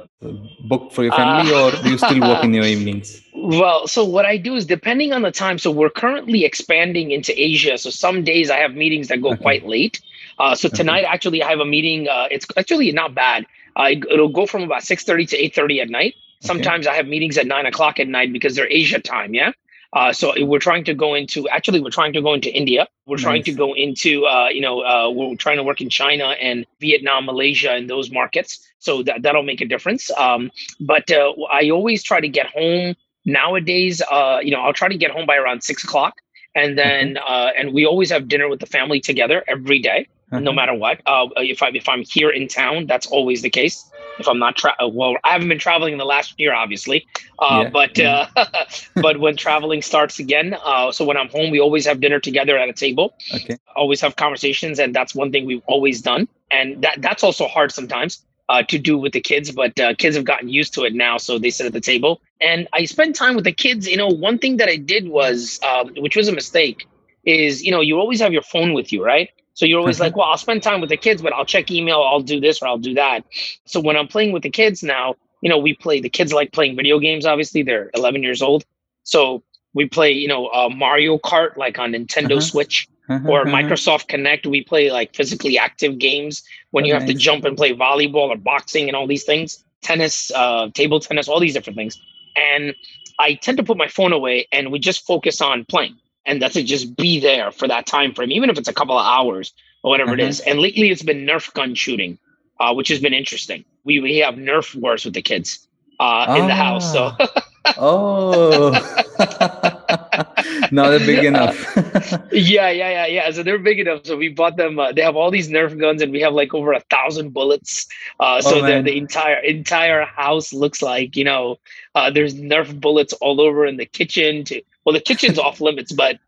[0.61, 3.23] booked for your family, Uh, or do you still work in your evenings?
[3.35, 5.59] Well, so what I do is depending on the time.
[5.59, 7.79] So we're currently expanding into Asia.
[7.79, 9.42] So some days I have meetings that go Okay.
[9.42, 10.01] quite late.
[10.38, 10.77] Uh, so Okay.
[10.77, 12.09] tonight, actually, I have a meeting.
[12.09, 13.46] Uh, it's actually not bad.
[13.77, 16.14] Uh, it- it'll go from about six thirty to eight thirty at night.
[16.40, 19.35] Sometimes I have meetings at nine o'clock at night because they're Asia time.
[19.35, 19.53] Yeah.
[19.92, 21.48] Uh, so we're trying to go into.
[21.48, 22.87] Actually, we're trying to go into India.
[23.07, 24.24] We're trying to go into.
[24.24, 28.11] Uh, you know, uh, we're trying to work in China and Vietnam, Malaysia, and those
[28.11, 28.61] markets.
[28.79, 30.11] So that that'll make a difference.
[30.12, 32.94] Um, but uh, I always try to get home
[33.26, 36.22] nowadays uh you know i'll try to get home by around six o'clock
[36.55, 37.26] and then okay.
[37.26, 40.40] uh, and we always have dinner with the family together every day, uh-huh.
[40.40, 41.00] no matter what.
[41.06, 43.90] Uh, if I if I'm here in town, that's always the case.
[44.18, 47.06] If I'm not tra- uh, well, I haven't been traveling in the last year, obviously,
[47.38, 47.70] uh, yeah.
[47.70, 48.28] but yeah.
[48.36, 48.64] Uh,
[48.96, 52.58] but when traveling starts again, uh, so when I'm home, we always have dinner together
[52.58, 53.14] at a table.
[53.34, 53.56] Okay.
[53.74, 57.72] Always have conversations, and that's one thing we've always done, and that that's also hard
[57.72, 60.92] sometimes uh, to do with the kids, but uh, kids have gotten used to it
[60.92, 62.20] now, so they sit at the table.
[62.40, 63.88] And I spend time with the kids.
[63.88, 66.88] You know, one thing that I did was, um, which was a mistake,
[67.24, 69.30] is you know you always have your phone with you, right?
[69.61, 72.01] So you're always like, well, I'll spend time with the kids, but I'll check email,
[72.01, 73.27] I'll do this or I'll do that.
[73.66, 76.01] So when I'm playing with the kids now, you know, we play.
[76.01, 77.27] The kids like playing video games.
[77.27, 78.64] Obviously, they're 11 years old,
[79.03, 79.42] so
[79.75, 82.40] we play, you know, uh, Mario Kart like on Nintendo uh-huh.
[82.40, 83.55] Switch uh-huh, or uh-huh.
[83.55, 84.46] Microsoft Kinect.
[84.46, 87.12] We play like physically active games when oh, you have nice.
[87.12, 91.29] to jump and play volleyball or boxing and all these things, tennis, uh, table tennis,
[91.29, 92.01] all these different things.
[92.35, 92.75] And
[93.18, 95.99] I tend to put my phone away and we just focus on playing.
[96.30, 98.98] And that's to just be there for that time frame, even if it's a couple
[98.98, 100.22] of hours or whatever uh-huh.
[100.22, 100.40] it is.
[100.40, 102.18] And lately it's been Nerf gun shooting,
[102.58, 103.64] uh, which has been interesting.
[103.84, 105.66] We, we have Nerf wars with the kids
[105.98, 106.36] uh, ah.
[106.36, 106.92] in the house.
[106.92, 107.44] So ah
[107.78, 108.70] oh
[110.72, 111.76] now they're big enough
[112.32, 115.16] yeah yeah yeah yeah so they're big enough so we bought them uh, they have
[115.16, 117.86] all these nerf guns and we have like over a thousand bullets
[118.18, 121.56] uh, so oh, the entire entire house looks like you know
[121.94, 125.92] uh, there's nerf bullets all over in the kitchen to well the kitchen's off limits
[125.92, 126.18] but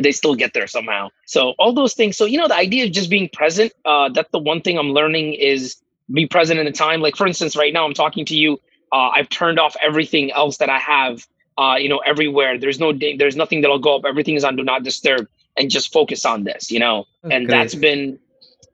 [0.00, 2.92] they still get there somehow so all those things so you know the idea of
[2.92, 5.76] just being present uh, that's the one thing i'm learning is
[6.12, 8.58] be present in the time like for instance right now i'm talking to you
[8.94, 11.26] uh, I've turned off everything else that I have,
[11.58, 12.58] uh, you know, everywhere.
[12.58, 14.04] There's no, there's nothing that'll go up.
[14.06, 15.26] Everything is on do not disturb,
[15.56, 17.06] and just focus on this, you know.
[17.24, 18.20] and that's been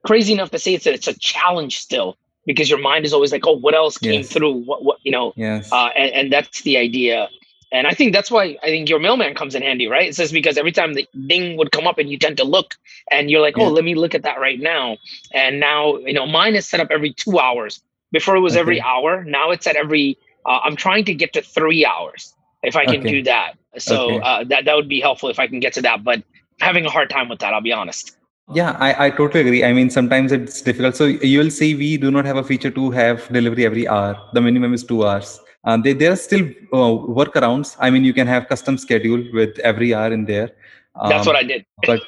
[0.05, 3.31] crazy enough to say it's that it's a challenge still because your mind is always
[3.31, 4.31] like, oh, what else came yes.
[4.31, 4.53] through?
[4.53, 5.33] What, what, you know?
[5.35, 5.71] Yes.
[5.71, 7.27] Uh, and, and that's the idea.
[7.71, 10.09] And I think that's why I think your mailman comes in handy, right?
[10.09, 12.75] It says because every time the ding would come up and you tend to look
[13.09, 14.97] and you're like, oh, let me look at that right now.
[15.33, 17.81] And now, you know, mine is set up every two hours.
[18.11, 18.59] Before it was okay.
[18.59, 19.23] every hour.
[19.23, 20.17] Now it's at every.
[20.45, 23.11] Uh, I'm trying to get to three hours if I can okay.
[23.11, 23.53] do that.
[23.77, 24.19] So okay.
[24.21, 26.03] uh, that that would be helpful if I can get to that.
[26.03, 26.23] But
[26.59, 28.17] having a hard time with that, I'll be honest.
[28.53, 29.63] Yeah, I, I totally agree.
[29.63, 30.97] I mean, sometimes it's difficult.
[30.97, 34.17] So you will see we do not have a feature to have delivery every hour.
[34.33, 35.39] The minimum is two hours.
[35.63, 37.77] Um, they, there are still uh, workarounds.
[37.79, 40.51] I mean, you can have custom schedule with every hour in there.
[40.95, 41.65] Um, That's what I did.
[41.85, 42.01] But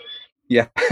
[0.47, 0.67] yeah,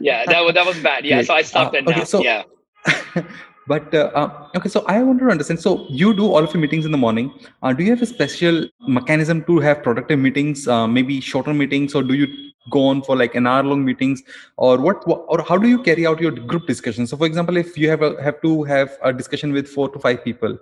[0.00, 1.04] yeah, that that was bad.
[1.04, 1.92] Yeah, so I stopped uh, it now.
[1.92, 2.44] Okay, so, yeah.
[3.66, 5.60] But uh, uh, okay, so I want to understand.
[5.60, 7.32] So you do all of your meetings in the morning.
[7.62, 11.94] Uh, do you have a special mechanism to have productive meetings, uh, maybe shorter meetings,
[11.94, 12.26] or do you
[12.70, 14.22] go on for like an hour long meetings,
[14.56, 17.06] or what, or how do you carry out your group discussion?
[17.06, 19.98] So, for example, if you have a, have to have a discussion with four to
[19.98, 20.58] five people,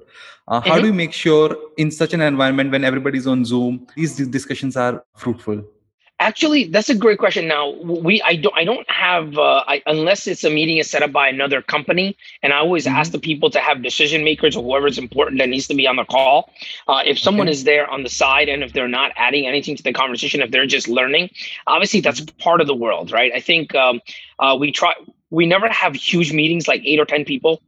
[0.49, 0.81] uh, how mm-hmm.
[0.81, 5.05] do you make sure in such an environment when everybody's on Zoom, these discussions are
[5.17, 5.65] fruitful?
[6.21, 7.49] Actually, that's a great question.
[7.49, 11.03] Now, we I don't I don't have uh, I, unless it's a meeting is set
[11.03, 12.95] up by another company, and I always mm-hmm.
[12.95, 15.97] ask the people to have decision makers or whoever's important that needs to be on
[15.97, 16.53] the call.
[16.87, 17.53] Uh, if someone okay.
[17.53, 20.51] is there on the side, and if they're not adding anything to the conversation, if
[20.51, 21.31] they're just learning,
[21.67, 23.33] obviously that's part of the world, right?
[23.35, 24.03] I think um,
[24.39, 24.93] uh, we try
[25.31, 27.63] we never have huge meetings like eight or ten people.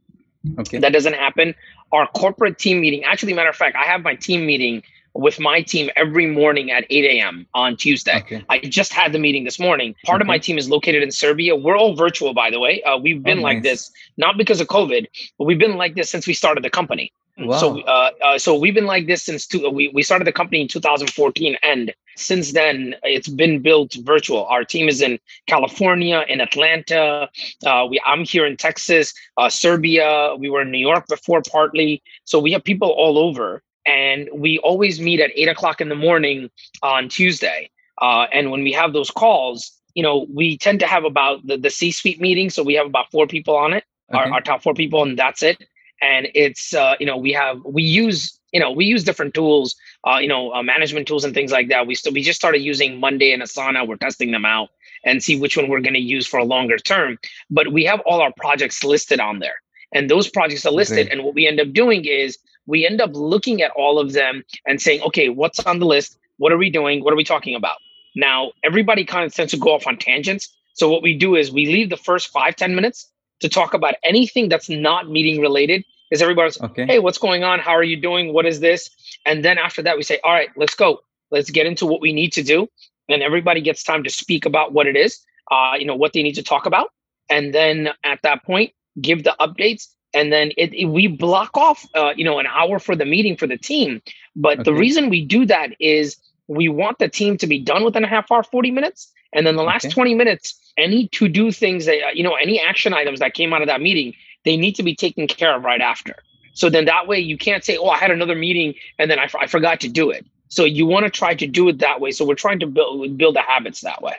[0.59, 1.55] Okay, that doesn't happen.
[1.91, 5.61] Our corporate team meeting, actually, matter of fact, I have my team meeting with my
[5.61, 7.45] team every morning at 8 a.m.
[7.53, 8.17] on Tuesday.
[8.17, 8.43] Okay.
[8.49, 9.95] I just had the meeting this morning.
[10.05, 10.23] Part okay.
[10.23, 11.55] of my team is located in Serbia.
[11.55, 12.81] We're all virtual, by the way.
[12.83, 13.63] Uh, we've been oh, like nice.
[13.63, 15.05] this, not because of COVID,
[15.37, 17.13] but we've been like this since we started the company.
[17.37, 17.57] Wow.
[17.57, 20.61] So, uh, uh, so we've been like this since two, we, we started the company
[20.61, 24.45] in 2014 and since then it's been built virtual.
[24.45, 27.29] Our team is in California, in Atlanta.
[27.65, 30.35] Uh, we, I'm here in Texas, uh, Serbia.
[30.37, 32.03] We were in New York before partly.
[32.23, 35.95] So we have people all over and we always meet at eight o'clock in the
[35.95, 36.49] morning
[36.81, 37.69] on Tuesday.
[38.01, 41.57] Uh, and when we have those calls, you know, we tend to have about the,
[41.57, 42.49] the C-suite meeting.
[42.49, 44.19] So we have about four people on it, okay.
[44.19, 45.63] our, our top four people, and that's it.
[46.01, 49.75] And it's, uh, you know, we have, we use, you know, we use different tools,
[50.05, 51.87] uh, you know, uh, management tools and things like that.
[51.87, 53.87] We still, we just started using Monday and Asana.
[53.87, 54.69] We're testing them out
[55.05, 57.19] and see which one we're going to use for a longer term.
[57.49, 59.61] But we have all our projects listed on there
[59.93, 61.07] and those projects are listed.
[61.07, 61.09] Okay.
[61.09, 64.43] And what we end up doing is we end up looking at all of them
[64.65, 66.17] and saying, okay, what's on the list?
[66.37, 67.03] What are we doing?
[67.03, 67.77] What are we talking about?
[68.15, 70.53] Now, everybody kind of tends to go off on tangents.
[70.73, 73.95] So what we do is we leave the first five ten minutes to talk about
[74.03, 75.83] anything that's not meeting related.
[76.11, 76.85] Is everybody's okay.
[76.85, 77.59] hey, what's going on?
[77.59, 78.33] How are you doing?
[78.33, 78.89] What is this?
[79.25, 80.99] And then after that, we say, all right, let's go.
[81.31, 82.67] Let's get into what we need to do.
[83.09, 85.19] And everybody gets time to speak about what it is,
[85.51, 86.91] uh, you know, what they need to talk about.
[87.29, 91.87] And then at that point, give the updates and then it, it, we block off
[91.95, 94.01] uh, you know an hour for the meeting for the team
[94.35, 94.63] but okay.
[94.63, 98.07] the reason we do that is we want the team to be done within a
[98.07, 99.11] half hour, 40 minutes.
[99.33, 99.93] And then the last Okay.
[99.93, 103.61] 20 minutes, any to do things that, you know, any action items that came out
[103.61, 104.13] of that meeting,
[104.45, 106.15] they need to be taken care of right after.
[106.53, 109.27] So then that way you can't say, oh, I had another meeting and then I,
[109.39, 110.25] I forgot to do it.
[110.49, 112.11] So you want to try to do it that way.
[112.11, 114.17] So we're trying to build build the habits that way.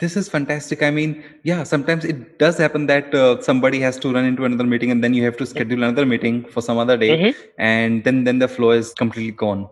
[0.00, 0.82] This is fantastic.
[0.82, 4.64] I mean, yeah, sometimes it does happen that uh, somebody has to run into another
[4.64, 7.34] meeting and then you have to schedule another meeting for some other day Mhm.
[7.58, 9.68] and then then the flow is completely gone.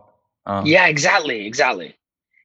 [0.46, 1.94] Uh, Yeah, exactly, exactly.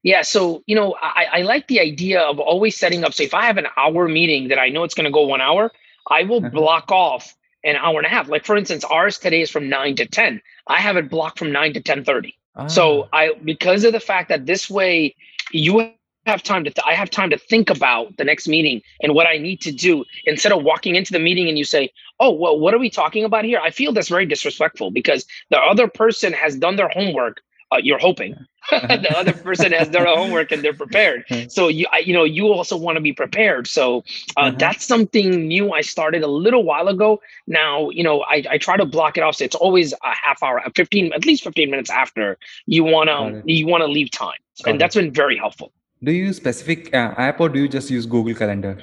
[0.04, 3.14] Yeah, so you know, I, I like the idea of always setting up.
[3.14, 5.42] So if I have an hour meeting that I know it's going to go one
[5.42, 5.72] hour,
[6.10, 6.50] I will Uh-huh.
[6.50, 8.30] block off an hour and a half.
[8.30, 10.42] Like for instance, ours today is from nine to ten.
[10.68, 12.34] I have it blocked from nine to ten thirty.
[12.68, 15.16] So ah, I because of the fact that this way
[15.52, 15.92] you
[16.26, 19.28] have time to th- I have time to think about the next meeting and what
[19.28, 22.60] I need to do instead of walking into the meeting and you say, "Oh, well,
[22.60, 26.34] what are we talking about here?" I feel that's very disrespectful because the other person
[26.34, 27.42] has done their homework.
[27.72, 28.36] Uh, you're hoping
[28.72, 31.24] the other person has done their homework and they're prepared.
[31.48, 33.68] So you I, you know you also want to be prepared.
[33.68, 34.04] So
[34.38, 34.58] uh, Uh-huh.
[34.58, 37.22] that's something new I started a little while ago.
[37.48, 39.36] Now you know I, I try to block it off.
[39.36, 43.66] So it's always a half hour, 15 at least 15 minutes after you wanna you
[43.68, 45.72] want to leave time, Got and that's been very helpful.
[46.04, 48.82] Do you use specific uh, app or do you just use Google Calendar?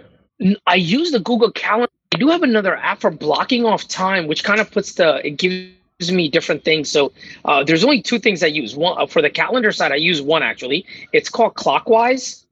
[0.66, 1.90] i use the Google Calendar.
[2.14, 5.38] I do have another app for blocking off time, which kind of puts the it
[5.38, 6.90] gives me different things.
[6.90, 7.12] So
[7.44, 8.76] uh, there's only two things I use.
[8.76, 10.84] One uh, for the calendar side, I use one actually.
[11.12, 12.44] It's called Clockwise.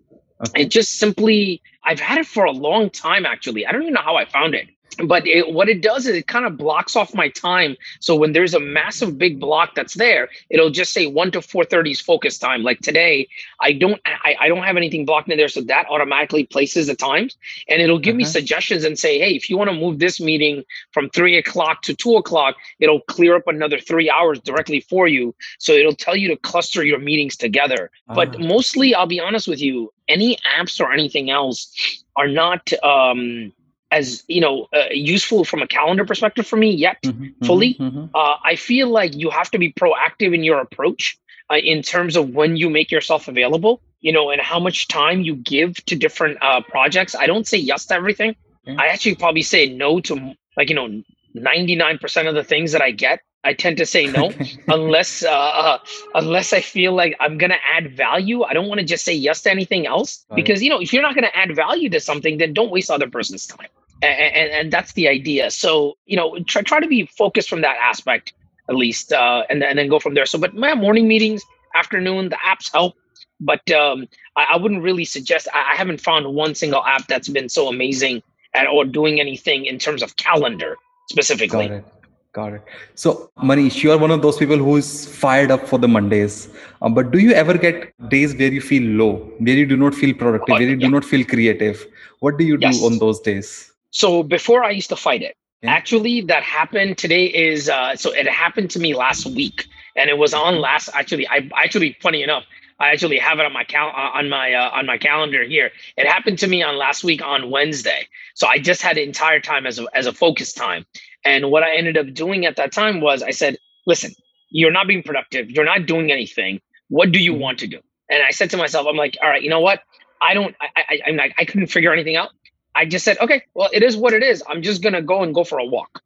[0.49, 0.63] Okay.
[0.63, 3.67] It just simply I've had it for a long time actually.
[3.67, 4.69] I don't even know how I found it.
[5.03, 7.77] But it, what it does is it kind of blocks off my time.
[8.01, 11.65] So when there's a massive big block that's there, it'll just say one to four
[11.65, 12.63] thirty is focus time.
[12.63, 13.29] Like today,
[13.61, 16.95] I don't I, I don't have anything blocked in there, so that automatically places the
[16.95, 17.37] times,
[17.69, 18.33] and it'll give me Uh-huh.
[18.33, 21.95] suggestions and say, hey, if you want to move this meeting from three o'clock to
[21.95, 25.35] two o'clock, it'll clear up another three hours directly for you.
[25.59, 27.91] So it'll tell you to cluster your meetings together.
[28.09, 28.39] But Ah.
[28.39, 33.53] mostly, I'll be honest with you, any apps or anything else are not um,
[33.99, 37.01] as you know uh, useful from a calendar perspective for me yet.
[37.03, 37.75] Mhm, mhm, fully.
[37.75, 38.11] mhm.
[38.15, 41.19] Uh, I feel like you have to be proactive in your approach
[41.51, 45.21] uh, in terms of when you make yourself available, you know, and how much time
[45.23, 47.15] you give to different uh, projects.
[47.15, 48.37] I don't say yes to everything.
[48.67, 48.77] Okay.
[48.83, 50.89] I actually probably say no to like you know
[51.37, 53.21] 99% of the things that I get.
[53.47, 54.33] I tend to say no
[54.69, 55.79] unless uh, uh,
[56.15, 58.43] unless I feel like I'm gonna add value.
[58.43, 60.43] I don't want to just say yes to anything else Got it.
[60.43, 63.11] because you know if you're not gonna add value to something, then don't waste other
[63.11, 63.69] person's time.
[64.05, 65.51] And, and, and that's the idea.
[65.51, 68.35] So you know, try try to be focused from that aspect
[68.69, 70.27] at least, uh, and then and then go from there.
[70.27, 71.43] So, but my morning meetings,
[71.75, 72.95] afternoon, the apps help.
[73.41, 75.49] But um, I, I wouldn't really suggest.
[75.53, 78.23] I, I haven't found one single app that's been so amazing
[78.55, 80.77] at or doing anything in terms of calendar
[81.11, 81.69] specifically.
[81.69, 81.85] Got it.
[82.33, 82.63] Got it.
[82.95, 86.49] So, Manish, you are one of those people who is fired up for the Mondays.
[86.83, 89.95] Uh, but do you ever get days where you feel low, where you do not
[89.95, 90.87] feel productive, Oh, where you yeah.
[90.87, 91.87] do not feel creative?
[92.19, 92.83] What do you do Yes.
[92.83, 93.73] on those days?
[93.95, 95.37] So before I used to fight it.
[95.65, 95.73] Okay.
[95.73, 97.27] Actually, that happened today.
[97.27, 100.91] Is uh, so it happened to me last week, and it was on last.
[100.95, 102.45] Actually, I actually funny enough,
[102.81, 105.73] I actually have it on my cal- uh, on my uh, on my calendar here.
[105.99, 108.09] It happened to me on last week on Wednesday.
[108.37, 110.87] So I just had the entire time as a as a focus time.
[111.27, 114.13] And what I ended up doing at that time was I said, "Listen,
[114.51, 115.51] you're not being productive.
[115.53, 116.63] You're not doing anything.
[116.91, 117.41] What do you Mhm.
[117.41, 117.81] want to do?"
[118.11, 119.83] And I said to myself, "I'm like, all right, you know what?
[120.23, 120.57] I don't.
[120.63, 122.31] I I I'm like, I couldn't figure anything out."
[122.75, 124.43] I just said, okay, well, it is what it is.
[124.49, 126.03] I'm just gonna go and go for a walk.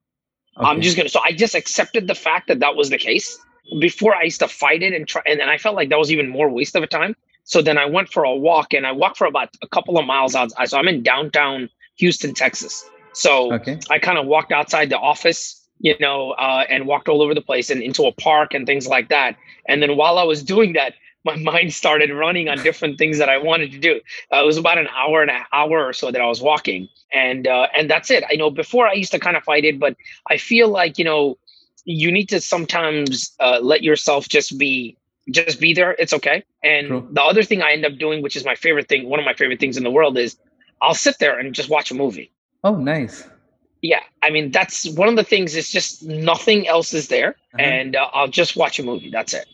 [0.56, 1.08] I'm just gonna.
[1.08, 3.38] So I just accepted the fact that that was the case.
[3.80, 6.10] Before I used to fight it and try, and then I felt like that was
[6.10, 7.14] even more waste of a time.
[7.44, 10.06] So then I went for a walk, and I walked for about a couple of
[10.06, 10.50] miles out.
[10.68, 12.88] So I'm in downtown Houston, Texas.
[13.12, 13.78] So Okay.
[13.90, 17.40] I kind of walked outside the office, you know, uh, and walked all over the
[17.40, 19.36] place and into a park and things like that.
[19.66, 20.94] And then while I was doing that,
[21.30, 23.92] my mind started running on different things that I wanted to do.
[24.32, 26.88] Uh, it was about an hour and an hour or so that I was walking,
[27.12, 28.22] and uh, and that's it.
[28.32, 29.92] I know before I used to kind of fight it, but
[30.34, 31.22] I feel like you know
[31.84, 33.10] you need to sometimes
[33.46, 34.96] uh, let yourself just be
[35.38, 35.92] just be there.
[36.02, 36.38] It's okay.
[36.62, 37.08] And True.
[37.12, 39.34] the other thing I end up doing, which is my favorite thing, one of my
[39.34, 40.36] favorite things in the world, is
[40.80, 42.30] I'll sit there and just watch a movie.
[42.64, 43.16] Oh, nice.
[43.80, 45.54] Yeah, I mean that's one of the things.
[45.54, 47.62] Is just nothing else is there, Uh-huh.
[47.62, 49.10] and uh, I'll just watch a movie.
[49.10, 49.46] That's it,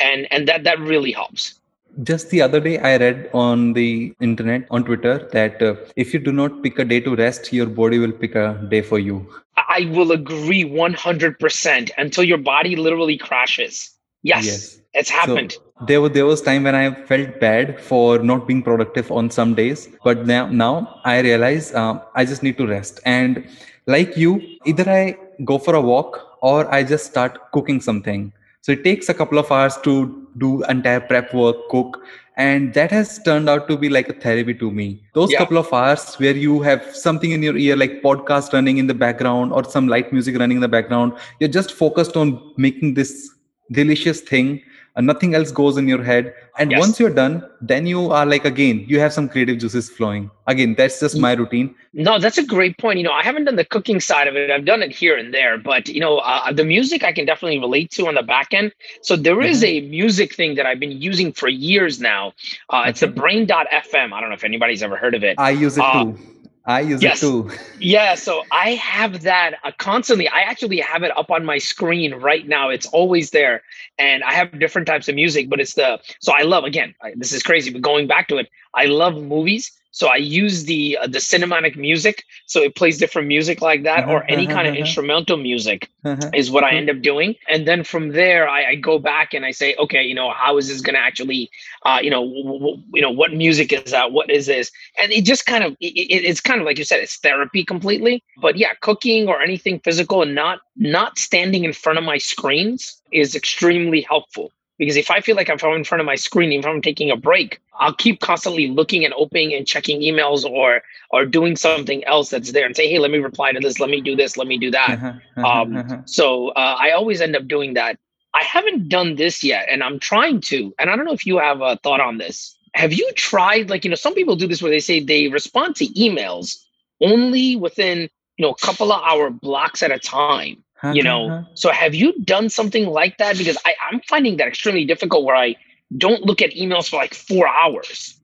[0.00, 1.54] and and that that really helps.
[2.02, 6.20] Just the other day, I read on the internet, on Twitter, that uh, if you
[6.20, 9.26] do not pick a day to rest, your body will pick a day for you.
[9.56, 13.90] I will agree one hundred percent until your body literally crashes.
[14.22, 14.80] Yes, Yes.
[14.94, 15.56] it's happened.
[15.86, 19.54] there was there was time when I felt bad for not being productive on some
[19.54, 23.00] days, but now now I realize um, I just need to rest.
[23.04, 23.44] And
[23.86, 28.32] like you, either I go for a walk or I just start cooking something.
[28.60, 32.02] So it takes a couple of hours to do entire prep work, cook,
[32.36, 35.02] and that has turned out to be like a therapy to me.
[35.14, 35.38] Those yeah.
[35.38, 38.94] couple of hours where you have something in your ear, like podcast running in the
[38.94, 43.30] background or some light music running in the background, you're just focused on making this
[43.72, 44.62] delicious thing
[44.98, 46.34] and nothing else goes in your head.
[46.58, 46.80] And yes.
[46.80, 50.30] once you're done then you are like again you have some creative juices flowing.
[50.48, 51.74] Again that's just my routine.
[51.94, 52.98] No that's a great point.
[52.98, 54.50] You know i haven't done the cooking side of it.
[54.50, 57.60] I've done it here and there but you know uh, the music i can definitely
[57.60, 58.72] relate to on the back end.
[59.02, 59.86] So there is mm-hmm.
[59.86, 62.32] a music thing that i've been using for years now.
[62.68, 65.38] Uh, it's the brain.fm i don't know if anybody's ever heard of it.
[65.38, 66.18] I use it uh, too
[66.68, 67.22] I use yes.
[67.22, 67.50] it too.
[67.80, 70.28] yeah, so I have that uh, constantly.
[70.28, 72.68] I actually have it up on my screen right now.
[72.68, 73.62] It's always there,
[73.98, 75.48] and I have different types of music.
[75.48, 76.94] But it's the so I love again.
[77.00, 79.72] I, this is crazy, but going back to it, I love movies.
[79.90, 84.04] So I use the uh, the cinematic music, so it plays different music like that,
[84.04, 84.80] uh-huh, or any uh-huh, kind of uh-huh.
[84.80, 86.30] instrumental music uh-huh.
[86.34, 87.34] is what I end up doing.
[87.48, 90.58] And then from there, I, I, go back and I say, okay, you know, how
[90.58, 91.50] is this going to actually,
[91.84, 94.12] uh, you know, w- w- you know, what music is that?
[94.12, 94.70] What is this?
[95.02, 98.22] And it just kind of, it, it's kind of like you said, it's therapy completely.
[98.40, 103.02] But yeah, cooking or anything physical and not not standing in front of my screens
[103.10, 106.52] is extremely helpful because if I feel like if I'm in front of my screen,
[106.52, 110.82] if I'm taking a break, I'll keep constantly looking and opening and checking emails or
[111.10, 113.90] or doing something else that's there and say, hey, let me reply to this, let
[113.90, 114.90] me do this, let me do that.
[114.90, 115.98] Uh-huh, uh-huh, um, uh-huh.
[116.06, 117.98] So uh, I always end up doing that.
[118.34, 120.74] I haven't done this yet, and I'm trying to.
[120.78, 122.56] And I don't know if you have a thought on this.
[122.74, 125.76] Have you tried, like, you know, some people do this where they say they respond
[125.76, 126.58] to emails
[127.00, 130.62] only within, you know, a couple of hour blocks at a time
[130.92, 134.84] you know so have you done something like that because I, i'm finding that extremely
[134.84, 135.56] difficult where i
[135.96, 138.20] don't look at emails for like four hours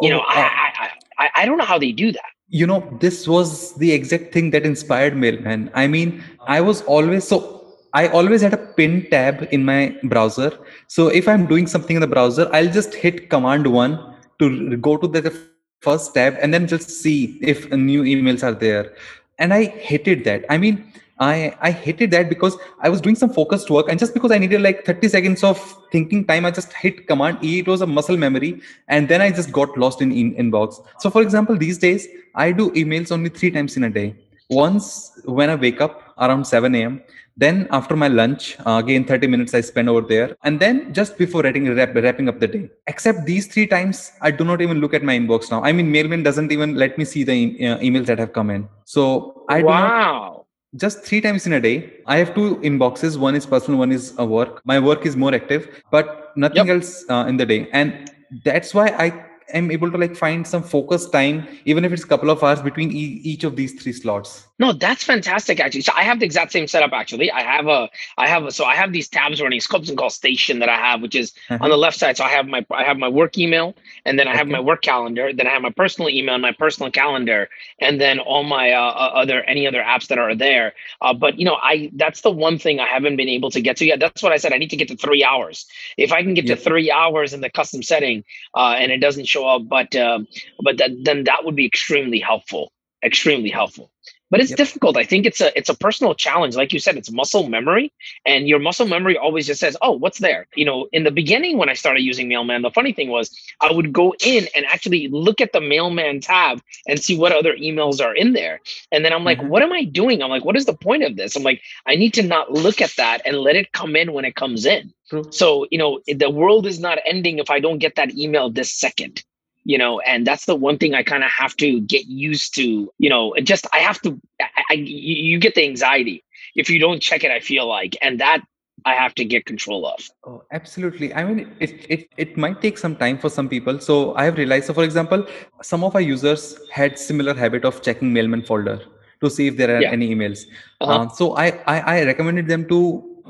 [0.00, 2.86] you oh, know uh, I, I i don't know how they do that you know
[3.00, 7.56] this was the exact thing that inspired mailman i mean i was always so
[7.92, 10.56] I always had a pin tab in my browser.
[10.86, 14.96] So if I'm doing something in the browser, I'll just hit command one to go
[14.96, 15.36] to the
[15.80, 18.94] first tab and then just see if new emails are there.
[19.38, 20.44] And I hated that.
[20.48, 24.14] I mean, I I hated that because I was doing some focused work, and just
[24.14, 25.60] because I needed like 30 seconds of
[25.92, 27.58] thinking time, I just hit Command E.
[27.60, 30.82] It was a muscle memory, and then I just got lost in, in inbox.
[30.98, 34.16] So, for example, these days I do emails only three times in a day.
[34.48, 37.02] Once when I wake up around 7 a.m.
[37.36, 41.16] Then after my lunch, uh, again 30 minutes I spend over there, and then just
[41.18, 42.70] before writing, wrap, wrapping up the day.
[42.86, 45.62] Except these three times, I do not even look at my inbox now.
[45.62, 48.50] I mean, Mailman doesn't even let me see the e- uh, emails that have come
[48.50, 48.68] in.
[48.84, 49.80] So I wow.
[49.80, 50.39] not
[50.76, 53.18] just three times in a day i have two inboxes.
[53.18, 54.62] One is personal one is a work.
[54.64, 56.76] My work is more active but nothing yep.
[56.76, 57.68] else uh, in the day.
[57.72, 58.10] And
[58.44, 59.12] that's why i
[59.52, 62.62] am able to like find some focus time even if it's a couple of hours
[62.62, 65.80] between e- each of these three slots no that's fantastic actually.
[65.80, 67.32] So i have the exact same setup actually.
[67.32, 70.10] I have a i have a, so i have these tabs running scopes and call
[70.10, 71.64] station that i have which is uh-huh.
[71.64, 72.16] on the left side.
[72.18, 74.52] So i have my i have my work email and then i have okay.
[74.52, 77.48] my work calendar then i have my personal email and my personal calendar
[77.80, 80.74] and then all my uh, uh, other any other apps that are there.
[81.00, 83.78] Uh, but you know i that's the one thing i haven't been able to get
[83.78, 83.98] to yet.
[83.98, 85.66] That's what i said i need to get to three hours.
[85.96, 86.58] If i can get yep.
[86.58, 90.18] to three hours in the custom setting uh, and it doesn't show up but uh,
[90.62, 92.72] but that, then that would be extremely helpful.
[93.02, 93.90] Extremely helpful
[94.30, 94.56] but it's yep.
[94.56, 94.96] difficult.
[94.96, 96.56] I think it's a it's a personal challenge.
[96.56, 97.92] Like you said it's muscle memory
[98.24, 100.46] and your muscle memory always just says oh what's there?
[100.54, 103.72] You know in the beginning when i started using mailman the funny thing was i
[103.72, 108.04] would go in and actually look at the mailman tab and see what other emails
[108.04, 108.60] are in there.
[108.92, 109.48] And then i'm like mm-hmm.
[109.48, 110.22] what am i doing?
[110.22, 111.36] I'm like what is the point of this?
[111.36, 114.24] I'm like i need to not look at that and let it come in when
[114.24, 114.92] it comes in.
[115.08, 115.24] True.
[115.30, 118.72] so you know the world is not ending if i don't get that email this
[118.72, 119.24] second
[119.70, 122.64] you know and that's the one thing i kind of have to get used to
[122.98, 124.10] you know just i have to
[124.42, 126.24] I, I, you get the anxiety.
[126.56, 128.40] If you don't check it i feel like and that
[128.84, 130.00] i have to get control of.
[130.26, 131.08] Oh absolutely.
[131.14, 133.78] I mean it, it it might take some time for some people.
[133.88, 135.26] So i have realized so for example
[135.70, 136.46] some of our users
[136.78, 138.78] had similar habit of checking mailman folder
[139.22, 139.98] to see if there are yeah.
[139.98, 140.44] any emails.
[140.80, 140.92] Uh-huh.
[140.92, 142.80] uh, so I, I i recommended them to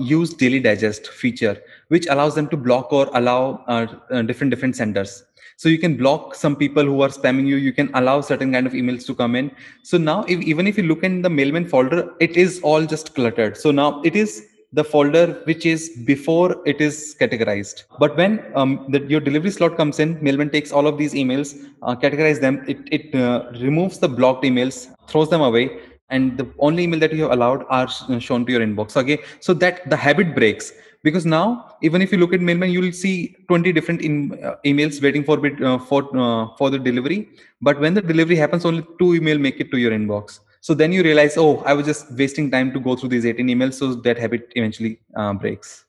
[0.00, 1.56] use daily digest feature
[1.88, 5.24] which allows them to block or allow uh, uh, different different senders
[5.60, 7.56] so you can block some people who are spamming you.
[7.56, 9.50] You can allow certain kind of emails to come in.
[9.82, 13.14] So now if, even if you look in the mailman folder it is all just
[13.14, 13.58] cluttered.
[13.58, 17.84] So now it is the folder which is before it is categorized.
[17.98, 21.54] But when um, the, your delivery slot comes in mailman takes all of these emails
[21.82, 22.64] uh, categorize them.
[22.66, 25.78] It, it uh, removes the blocked emails throws them away
[26.08, 27.86] and the only email that you have allowed are
[28.18, 28.96] shown to your inbox.
[28.96, 29.18] Okay?
[29.40, 30.72] So that the habit breaks
[31.02, 34.56] because now even if you look at mailman you will see 20 different in, uh,
[34.64, 37.28] emails waiting for uh, for uh, for the delivery
[37.60, 40.92] but when the delivery happens only two email make it to your inbox so then
[40.92, 43.94] you realize oh i was just wasting time to go through these 18 emails so
[43.94, 45.84] that habit eventually uh, breaks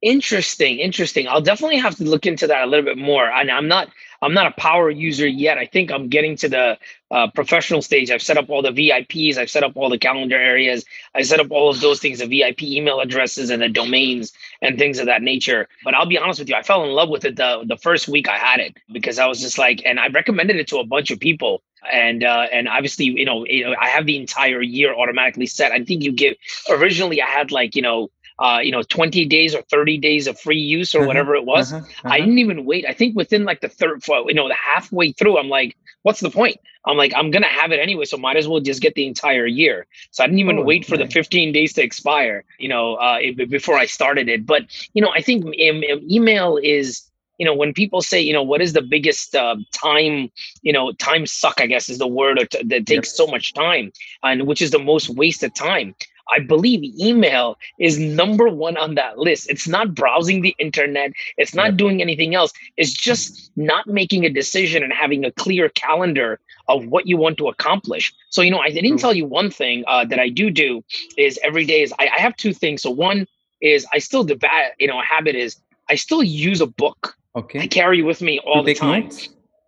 [0.00, 1.26] Interesting, interesting.
[1.26, 3.30] I'll definitely have to look into that a little bit more.
[3.30, 3.88] And I'm not
[4.20, 5.58] I'm not a power user yet.
[5.58, 6.78] I think I'm getting to the
[7.10, 8.10] uh, professional stage.
[8.10, 9.38] I've set up all the VIPs.
[9.38, 10.84] I've set up all the calendar areas.
[11.14, 14.78] I set up all of those things, the VIP email addresses and the domains and
[14.78, 15.68] things of that nature.
[15.84, 18.08] But I'll be honest with you, I fell in love with it the the first
[18.08, 20.84] week I had it because I was just like, and I recommended it to a
[20.84, 21.62] bunch of people.
[21.90, 25.70] And uh, and obviously, you know, you know, I have the entire year automatically set.
[25.70, 26.34] I think you give
[26.68, 30.38] originally I had like you know uh, you know, 20 days or 30 days of
[30.38, 31.72] free use or uh-huh, whatever it was.
[31.72, 32.08] Uh-huh, uh-huh.
[32.08, 32.84] I didn't even wait.
[32.86, 36.30] I think within like the third, you know, the halfway through, I'm like, what's the
[36.30, 36.58] point?
[36.84, 39.46] I'm like, I'm gonna have it anyway, so might as well just get the entire
[39.46, 39.86] year.
[40.10, 43.18] So I didn't even oh, wait for the 15 days to expire, you know, uh,
[43.48, 44.46] before I started it.
[44.46, 44.62] But
[44.94, 47.08] you know, I think email is
[47.38, 50.30] you know when people say you know what is the biggest uh, time
[50.62, 53.16] you know time suck i guess is the word t- that takes yep.
[53.16, 55.94] so much time and which is the most wasted time
[56.34, 59.48] I believe email is number one on that list.
[59.50, 62.52] It's not browsing the internet, it's not doing anything else.
[62.76, 67.38] It's just not making a decision and having a clear calendar of what you want
[67.38, 68.12] to accomplish.
[68.30, 70.84] So, you know, I didn't tell you one thing uh, that I do do
[71.16, 72.82] is every day is I, I have two things.
[72.82, 73.26] So, one
[73.60, 75.56] is I still, the bad, you know, a habit is
[75.88, 77.16] I still use a book.
[77.34, 77.60] Okay.
[77.60, 79.10] I carry with me all the time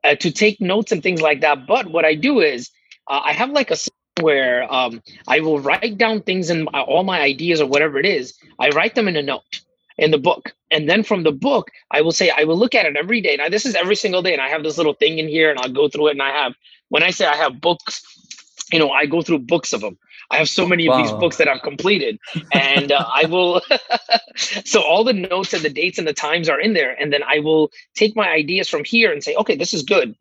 [0.05, 1.67] uh, to take notes and things like that.
[1.67, 2.71] But what I do is
[3.09, 3.77] uh, I have like a
[4.21, 8.35] where um, I will write down things and all my ideas or whatever it is.
[8.59, 9.61] I write them in a note
[9.99, 10.55] in the book.
[10.71, 13.37] And then from the book, I will say, I will look at it every day.
[13.37, 14.33] Now, this is every single day.
[14.33, 16.13] And I have this little thing in here and I'll go through it.
[16.13, 16.55] And I have,
[16.89, 18.03] when I say I have books,
[18.73, 19.99] you know, I go through books of them.
[20.33, 20.95] I have so many wow.
[20.95, 22.19] of these books that I've completed.
[22.53, 23.63] And uh, I will,
[24.37, 26.93] so all the notes and the dates and the times are in there.
[27.01, 30.15] And then I will take my ideas from here and say, okay, this is good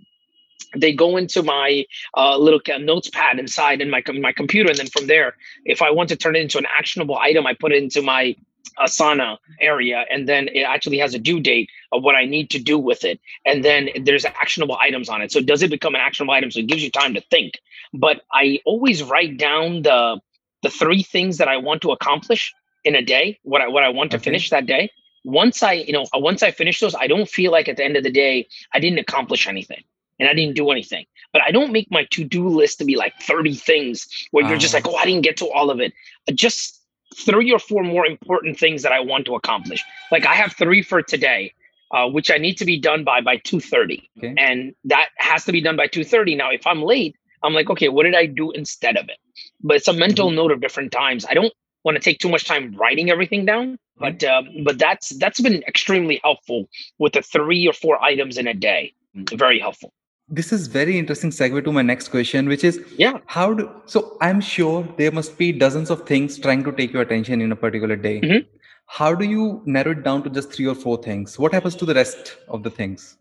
[0.76, 1.86] they go into my
[2.16, 5.36] uh, little notes pad inside in my my computer, and then from there,
[5.66, 8.36] if I want to turn it into an actionable item, I put it into my
[8.78, 12.60] Asana area, and then it actually has a due date of what I need to
[12.60, 15.32] do with it, and then there's actionable items on it.
[15.32, 16.52] So does it become an actionable item?
[16.52, 17.60] So it gives you time to think.
[17.94, 20.20] But I always write down the
[20.62, 22.54] the three things that I want to accomplish
[22.84, 24.92] in a day, what I what I want to finish that day.
[25.26, 27.98] Once I, you know, once I finish those, I don't feel like at the end
[27.98, 29.84] of the day I didn't accomplish anything
[30.20, 31.06] and I didn't do anything.
[31.32, 34.58] But I don't make my to do list to be like 30 things where you're
[34.58, 34.92] just like, ah.
[34.94, 35.94] oh, I didn't get to all of it.
[36.34, 36.82] Just
[37.16, 39.84] three or four more important things that I want to accomplish.
[40.12, 41.54] Like I have three for today.
[41.92, 44.36] Uh, which I need to be done by by 2:30, okay.
[44.38, 46.38] and that has to be done by 2:30.
[46.38, 49.18] Now, if I'm late, I'm like, okay, what did I do instead of it?
[49.64, 50.36] But it's a mental mm-hmm.
[50.36, 51.26] note of different times.
[51.28, 51.52] I don't
[51.84, 55.64] want to take too much time writing everything down, but um, but that's that's been
[55.64, 58.94] extremely helpful with the three or four items in a day.
[59.16, 59.92] Very helpful
[60.30, 63.18] this is very interesting segue to my next question which is yeah.
[63.26, 67.02] how do so i'm sure there must be dozens of things trying to take your
[67.02, 68.22] attention in a particular day.
[68.22, 68.48] Mm-hmm.
[68.86, 71.38] how do you narrow it down to just three or four things?
[71.38, 73.18] What happens to the rest of the things?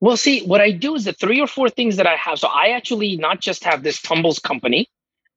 [0.00, 2.38] Well see what i do is the three or four things that i have.
[2.38, 4.88] So i actually not just have this tumbles company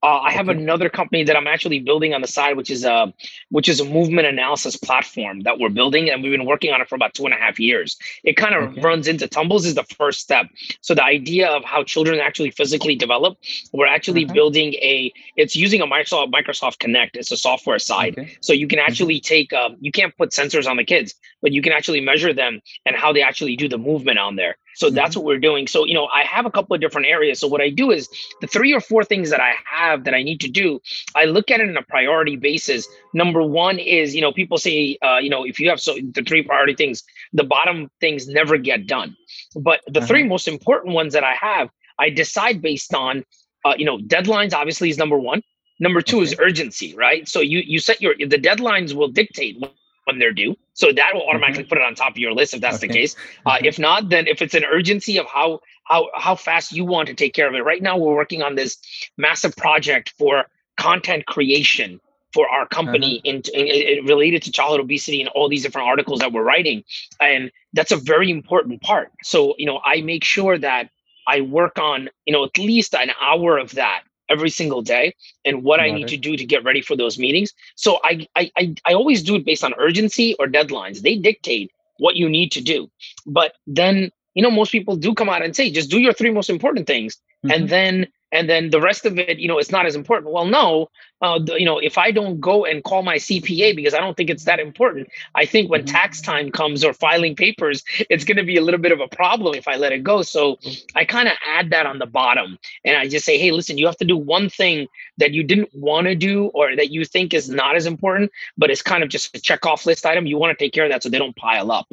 [0.02, 3.14] uh, I have another company that I'm actually building on the side, which is a
[3.50, 6.88] which is a movement analysis platform that we're building, and we've been working on it
[6.88, 7.98] for about two and a half years.
[8.24, 8.82] It kind of okay.
[8.82, 10.48] runs into tumbles is the first step.
[10.82, 13.38] So the idea of how children actually physically develop,
[13.74, 14.34] we're actually uh-huh.
[14.34, 15.12] building a.
[15.36, 17.12] It's using a Microsoft Microsoft Kinect.
[17.16, 18.38] It's a software side, okay.
[18.40, 18.90] so you can mm-hmm.
[18.90, 19.52] actually take.
[19.52, 22.96] Um, you can't put sensors on the kids, but you can actually measure them and
[22.96, 24.56] how they actually do the movement on there.
[24.80, 24.96] So mm-hmm.
[24.96, 25.68] that's what we're doing.
[25.68, 27.40] So, you know, I have a couple of different areas.
[27.40, 28.08] So what I do is
[28.40, 30.80] the three or four things that I have that I need to do,
[31.16, 32.88] I look at it on a priority basis.
[33.14, 36.24] Number one is, you know, people say, uh, you know, if you have so the
[36.24, 37.04] three priority things,
[37.34, 39.18] the bottom things never get done.
[39.56, 40.08] But the uh-huh.
[40.08, 41.70] three most important ones that I have,
[42.00, 43.26] I decide based on,
[43.66, 45.44] uh, you know, deadlines obviously is number one.
[45.82, 46.24] Number two okay.
[46.24, 47.28] is urgency, right?
[47.28, 49.62] So you you set your the deadlines will dictate
[50.10, 50.58] when they're due.
[50.74, 51.70] So that will automatically mm-hmm.
[51.70, 52.88] put it on top of your list if that's okay.
[52.88, 53.16] the case.
[53.46, 53.66] Uh, mm-hmm.
[53.66, 57.14] If not, then if it's an urgency of how how how fast you want to
[57.14, 57.64] take care of it.
[57.64, 58.78] Right now, we're working on this
[59.18, 60.46] massive project for
[60.78, 62.00] content creation
[62.34, 63.42] for our company uh-huh.
[63.54, 66.84] in, in, in, related to childhood obesity and all these different articles that we're writing
[67.20, 70.90] and that's a very important part so you know i make sure that
[71.28, 75.14] i work on you know at least an hour of that every single day
[75.46, 76.10] and what Got I need it.
[76.10, 77.54] to do to get ready for those meetings.
[77.76, 81.02] So I, I I I always do it based on urgency or deadlines.
[81.02, 82.90] They dictate what you need to do.
[83.26, 86.32] But then, you know, most people do come out and say, just do your three
[86.32, 87.16] most important things.
[87.46, 87.52] Mm-hmm.
[87.52, 90.32] And then and then the rest of it, you know, it's not as important.
[90.32, 90.90] Well, no,
[91.22, 94.16] uh, the, you know, if I don't go and call my CPA because I don't
[94.16, 95.96] think it's that important, I think when mm-hmm.
[95.96, 99.08] tax time comes or filing papers, it's going to be a little bit of a
[99.08, 100.22] problem if I let it go.
[100.22, 100.60] So
[100.96, 103.88] I kind of add that on the bottom, and I just say, hey, listen, you
[103.88, 107.34] have to do one thing that you didn't want to do or that you think
[107.34, 110.28] is not as important, but it's kind of just a check off list item.
[110.28, 111.88] You want to take care of that so they don't pile up.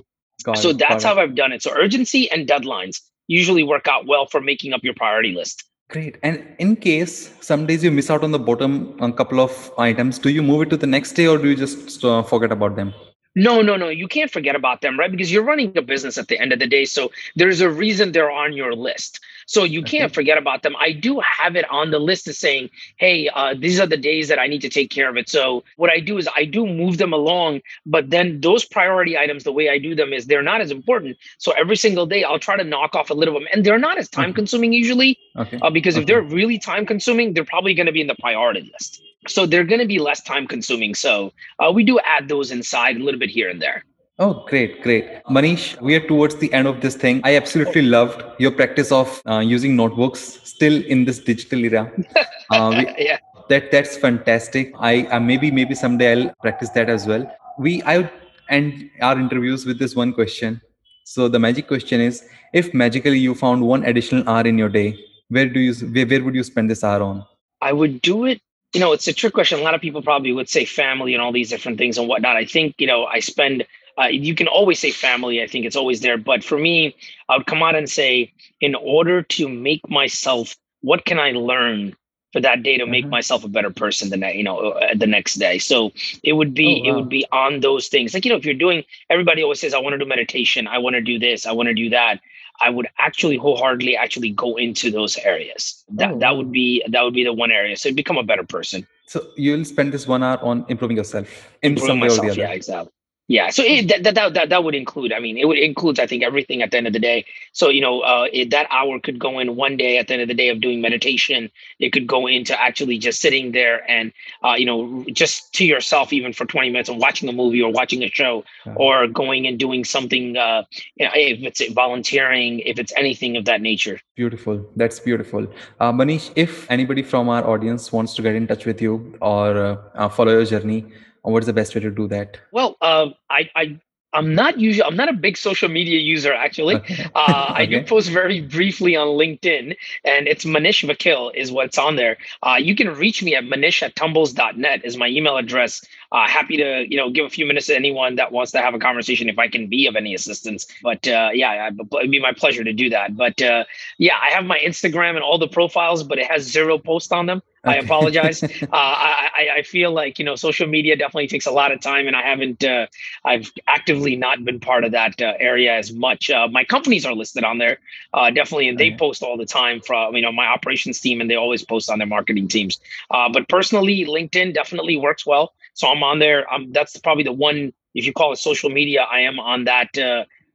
[0.44, 1.62] Got so it, that's how I've done it.
[1.62, 5.64] So urgency and deadlines usually work out well for making up your priority list.
[5.88, 6.16] Great.
[6.22, 10.18] And in case some days you miss out on the bottom a couple of items,
[10.18, 12.76] do you move it to the next day or do you just uh, forget about
[12.76, 12.92] them?
[13.36, 13.90] No, no, no.
[13.90, 15.10] You can't forget about them, right?
[15.10, 16.86] Because you're running a business at the end of the day.
[16.86, 19.20] So there's a reason they're on your list.
[19.46, 20.74] So you can't forget about them.
[20.80, 24.28] I do have it on the list of saying, hey, uh, these are the days
[24.28, 25.28] that I need to take care of it.
[25.28, 29.44] So what I do is I do move them along, but then those priority items,
[29.44, 31.18] the way I do them is they're not as important.
[31.38, 33.48] So every single day I'll try to knock off a little of them.
[33.52, 35.58] And they're not as time consuming usually, okay.
[35.62, 36.00] uh, because okay.
[36.00, 39.02] if they're really time consuming, they're probably going to be in the priority list.
[39.28, 40.94] So they're going to be less time consuming.
[40.94, 43.84] So uh, we do add those inside a little bit here and there.
[44.18, 45.22] Oh, great, great.
[45.28, 47.20] Manish, we are towards the end of this thing.
[47.22, 51.92] I absolutely loved your practice of uh, using notebooks still in this digital era.
[52.48, 53.18] Uh, we, yeah.
[53.48, 54.72] That that's fantastic.
[54.78, 57.28] I uh, maybe maybe someday I'll practice that as well.
[57.58, 58.10] We I would
[58.48, 60.60] end our interviews with this one question.
[61.02, 62.22] So the magic question is:
[62.52, 64.96] If magically you found one additional hour in your day,
[65.28, 67.24] where do you where, where would you spend this hour on?
[67.60, 68.40] I would do it
[68.76, 69.58] you know, it's a trick question.
[69.58, 72.36] A lot of people probably would say family and all these different things and whatnot.
[72.36, 73.64] I think, you know, I spend,
[73.98, 75.42] uh, you can always say family.
[75.42, 76.18] I think it's always there.
[76.18, 76.94] But for me,
[77.26, 81.96] I would come out and say, in order to make myself, what can I learn
[82.36, 83.12] for that day to make mm-hmm.
[83.12, 85.56] myself a better person the next, you know, uh, the next day.
[85.56, 85.90] So
[86.22, 86.90] it would be, oh, wow.
[86.90, 88.12] it would be on those things.
[88.12, 90.68] Like, you know, if you're doing, everybody always says, I want to do meditation.
[90.68, 91.46] I want to do this.
[91.46, 92.20] I want to do that.
[92.60, 95.82] I would actually wholeheartedly actually go into those areas.
[95.88, 96.18] That oh.
[96.18, 97.74] that would be that would be the one area.
[97.78, 98.86] So become a better person.
[99.06, 101.28] So you'll spend this one hour on improving yourself
[101.62, 102.40] in improving some way myself, or the other.
[102.42, 102.92] Yeah, exactly.
[103.28, 105.12] Yeah, so it, that, that that that would include.
[105.12, 105.98] I mean, it would includes.
[105.98, 107.24] I think everything at the end of the day.
[107.50, 110.22] So you know, uh, it, that hour could go in one day at the end
[110.22, 111.50] of the day of doing meditation.
[111.80, 114.12] It could go into actually just sitting there and
[114.44, 117.72] uh, you know just to yourself even for twenty minutes and watching a movie or
[117.72, 118.76] watching a show uh-huh.
[118.76, 120.36] or going and doing something.
[120.36, 120.62] Uh,
[120.94, 123.98] you know, if it's volunteering, if it's anything of that nature.
[124.14, 124.64] Beautiful.
[124.76, 125.48] That's beautiful.
[125.80, 129.80] Uh, Manish, if anybody from our audience wants to get in touch with you or
[129.96, 130.86] uh, follow your journey
[131.32, 133.80] what's the best way to do that well uh, I, I
[134.16, 136.76] I'm not usually I'm not a big social media user actually.
[136.76, 137.06] Okay.
[137.14, 137.62] Uh, okay.
[137.62, 142.16] I do post very briefly on LinkedIn, and it's Manish Vakil is what's on there.
[142.42, 145.84] Uh, you can reach me at manish at tumbles.net is my email address.
[146.12, 148.74] Uh, happy to you know give a few minutes to anyone that wants to have
[148.74, 150.66] a conversation if I can be of any assistance.
[150.82, 153.16] But uh, yeah, it'd be my pleasure to do that.
[153.16, 153.64] But uh,
[153.98, 157.26] yeah, I have my Instagram and all the profiles, but it has zero posts on
[157.26, 157.42] them.
[157.66, 158.42] I apologize.
[158.62, 162.06] uh, I, I feel like you know social media definitely takes a lot of time,
[162.06, 162.62] and I haven't.
[162.64, 162.86] Uh,
[163.24, 166.30] I've actively not been part of that uh, area as much.
[166.30, 167.78] Uh, my companies are listed on there,
[168.14, 171.28] uh, definitely, and they post all the time from you know my operations team, and
[171.28, 172.78] they always post on their marketing teams.
[173.10, 176.40] Uh, but personally, LinkedIn definitely works well, so I'm on there.
[176.52, 177.72] Um, that's probably the one.
[177.94, 179.90] If you call it social media, I am on that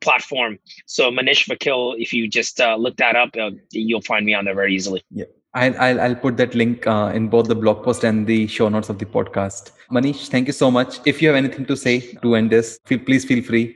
[0.01, 0.59] platform.
[0.85, 3.29] So Manish Vakil, if you just look that up,
[3.71, 5.01] you'll find me on there very easily.
[5.11, 5.25] Yeah.
[5.53, 8.69] I'll, I'll, I'll put that link uh, in both the blog post and the show
[8.69, 9.71] notes of the podcast.
[9.91, 10.99] Manish, thank you so much.
[11.05, 13.75] If you have anything to say to end this, feel, please feel free.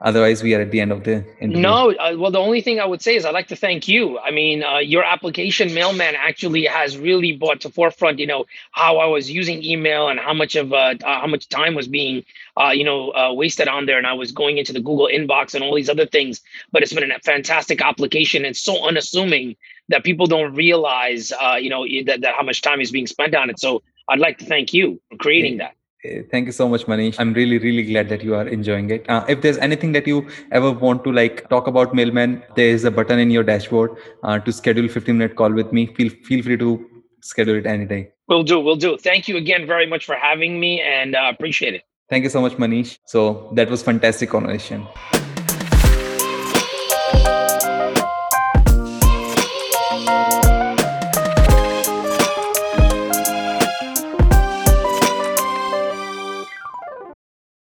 [0.00, 1.62] Otherwise, we are at the end of the interview.
[1.62, 4.18] No, uh, well, the only thing I would say is I'd like to thank you.
[4.18, 8.98] I mean, uh, your application, Mailman, actually has really brought to forefront, you know, how
[8.98, 12.24] I was using email and how much of uh, uh how much time was being,
[12.58, 15.54] uh, you know, uh, wasted on there, and I was going into the Google inbox
[15.54, 16.42] and all these other things.
[16.72, 19.56] But it's been a fantastic application and so unassuming
[19.88, 23.34] that people don't realize, uh, you know, that, that how much time is being spent
[23.34, 23.58] on it.
[23.58, 25.74] So I'd like to thank you for creating that.
[26.30, 27.16] Thank you so much, Manish.
[27.18, 29.08] I'm really, really glad that you are enjoying it.
[29.08, 32.84] Uh, if there's anything that you ever want to like talk about Mailman, there is
[32.84, 35.86] a button in your dashboard uh, to schedule 15 minute call with me.
[35.94, 36.72] Feel feel free to
[37.20, 38.08] schedule it any day.
[38.28, 38.60] We'll do.
[38.60, 38.96] We'll do.
[38.96, 41.82] Thank you again very much for having me, and uh, appreciate it.
[42.08, 42.98] Thank you so much, Manish.
[43.06, 44.86] So that was fantastic conversation.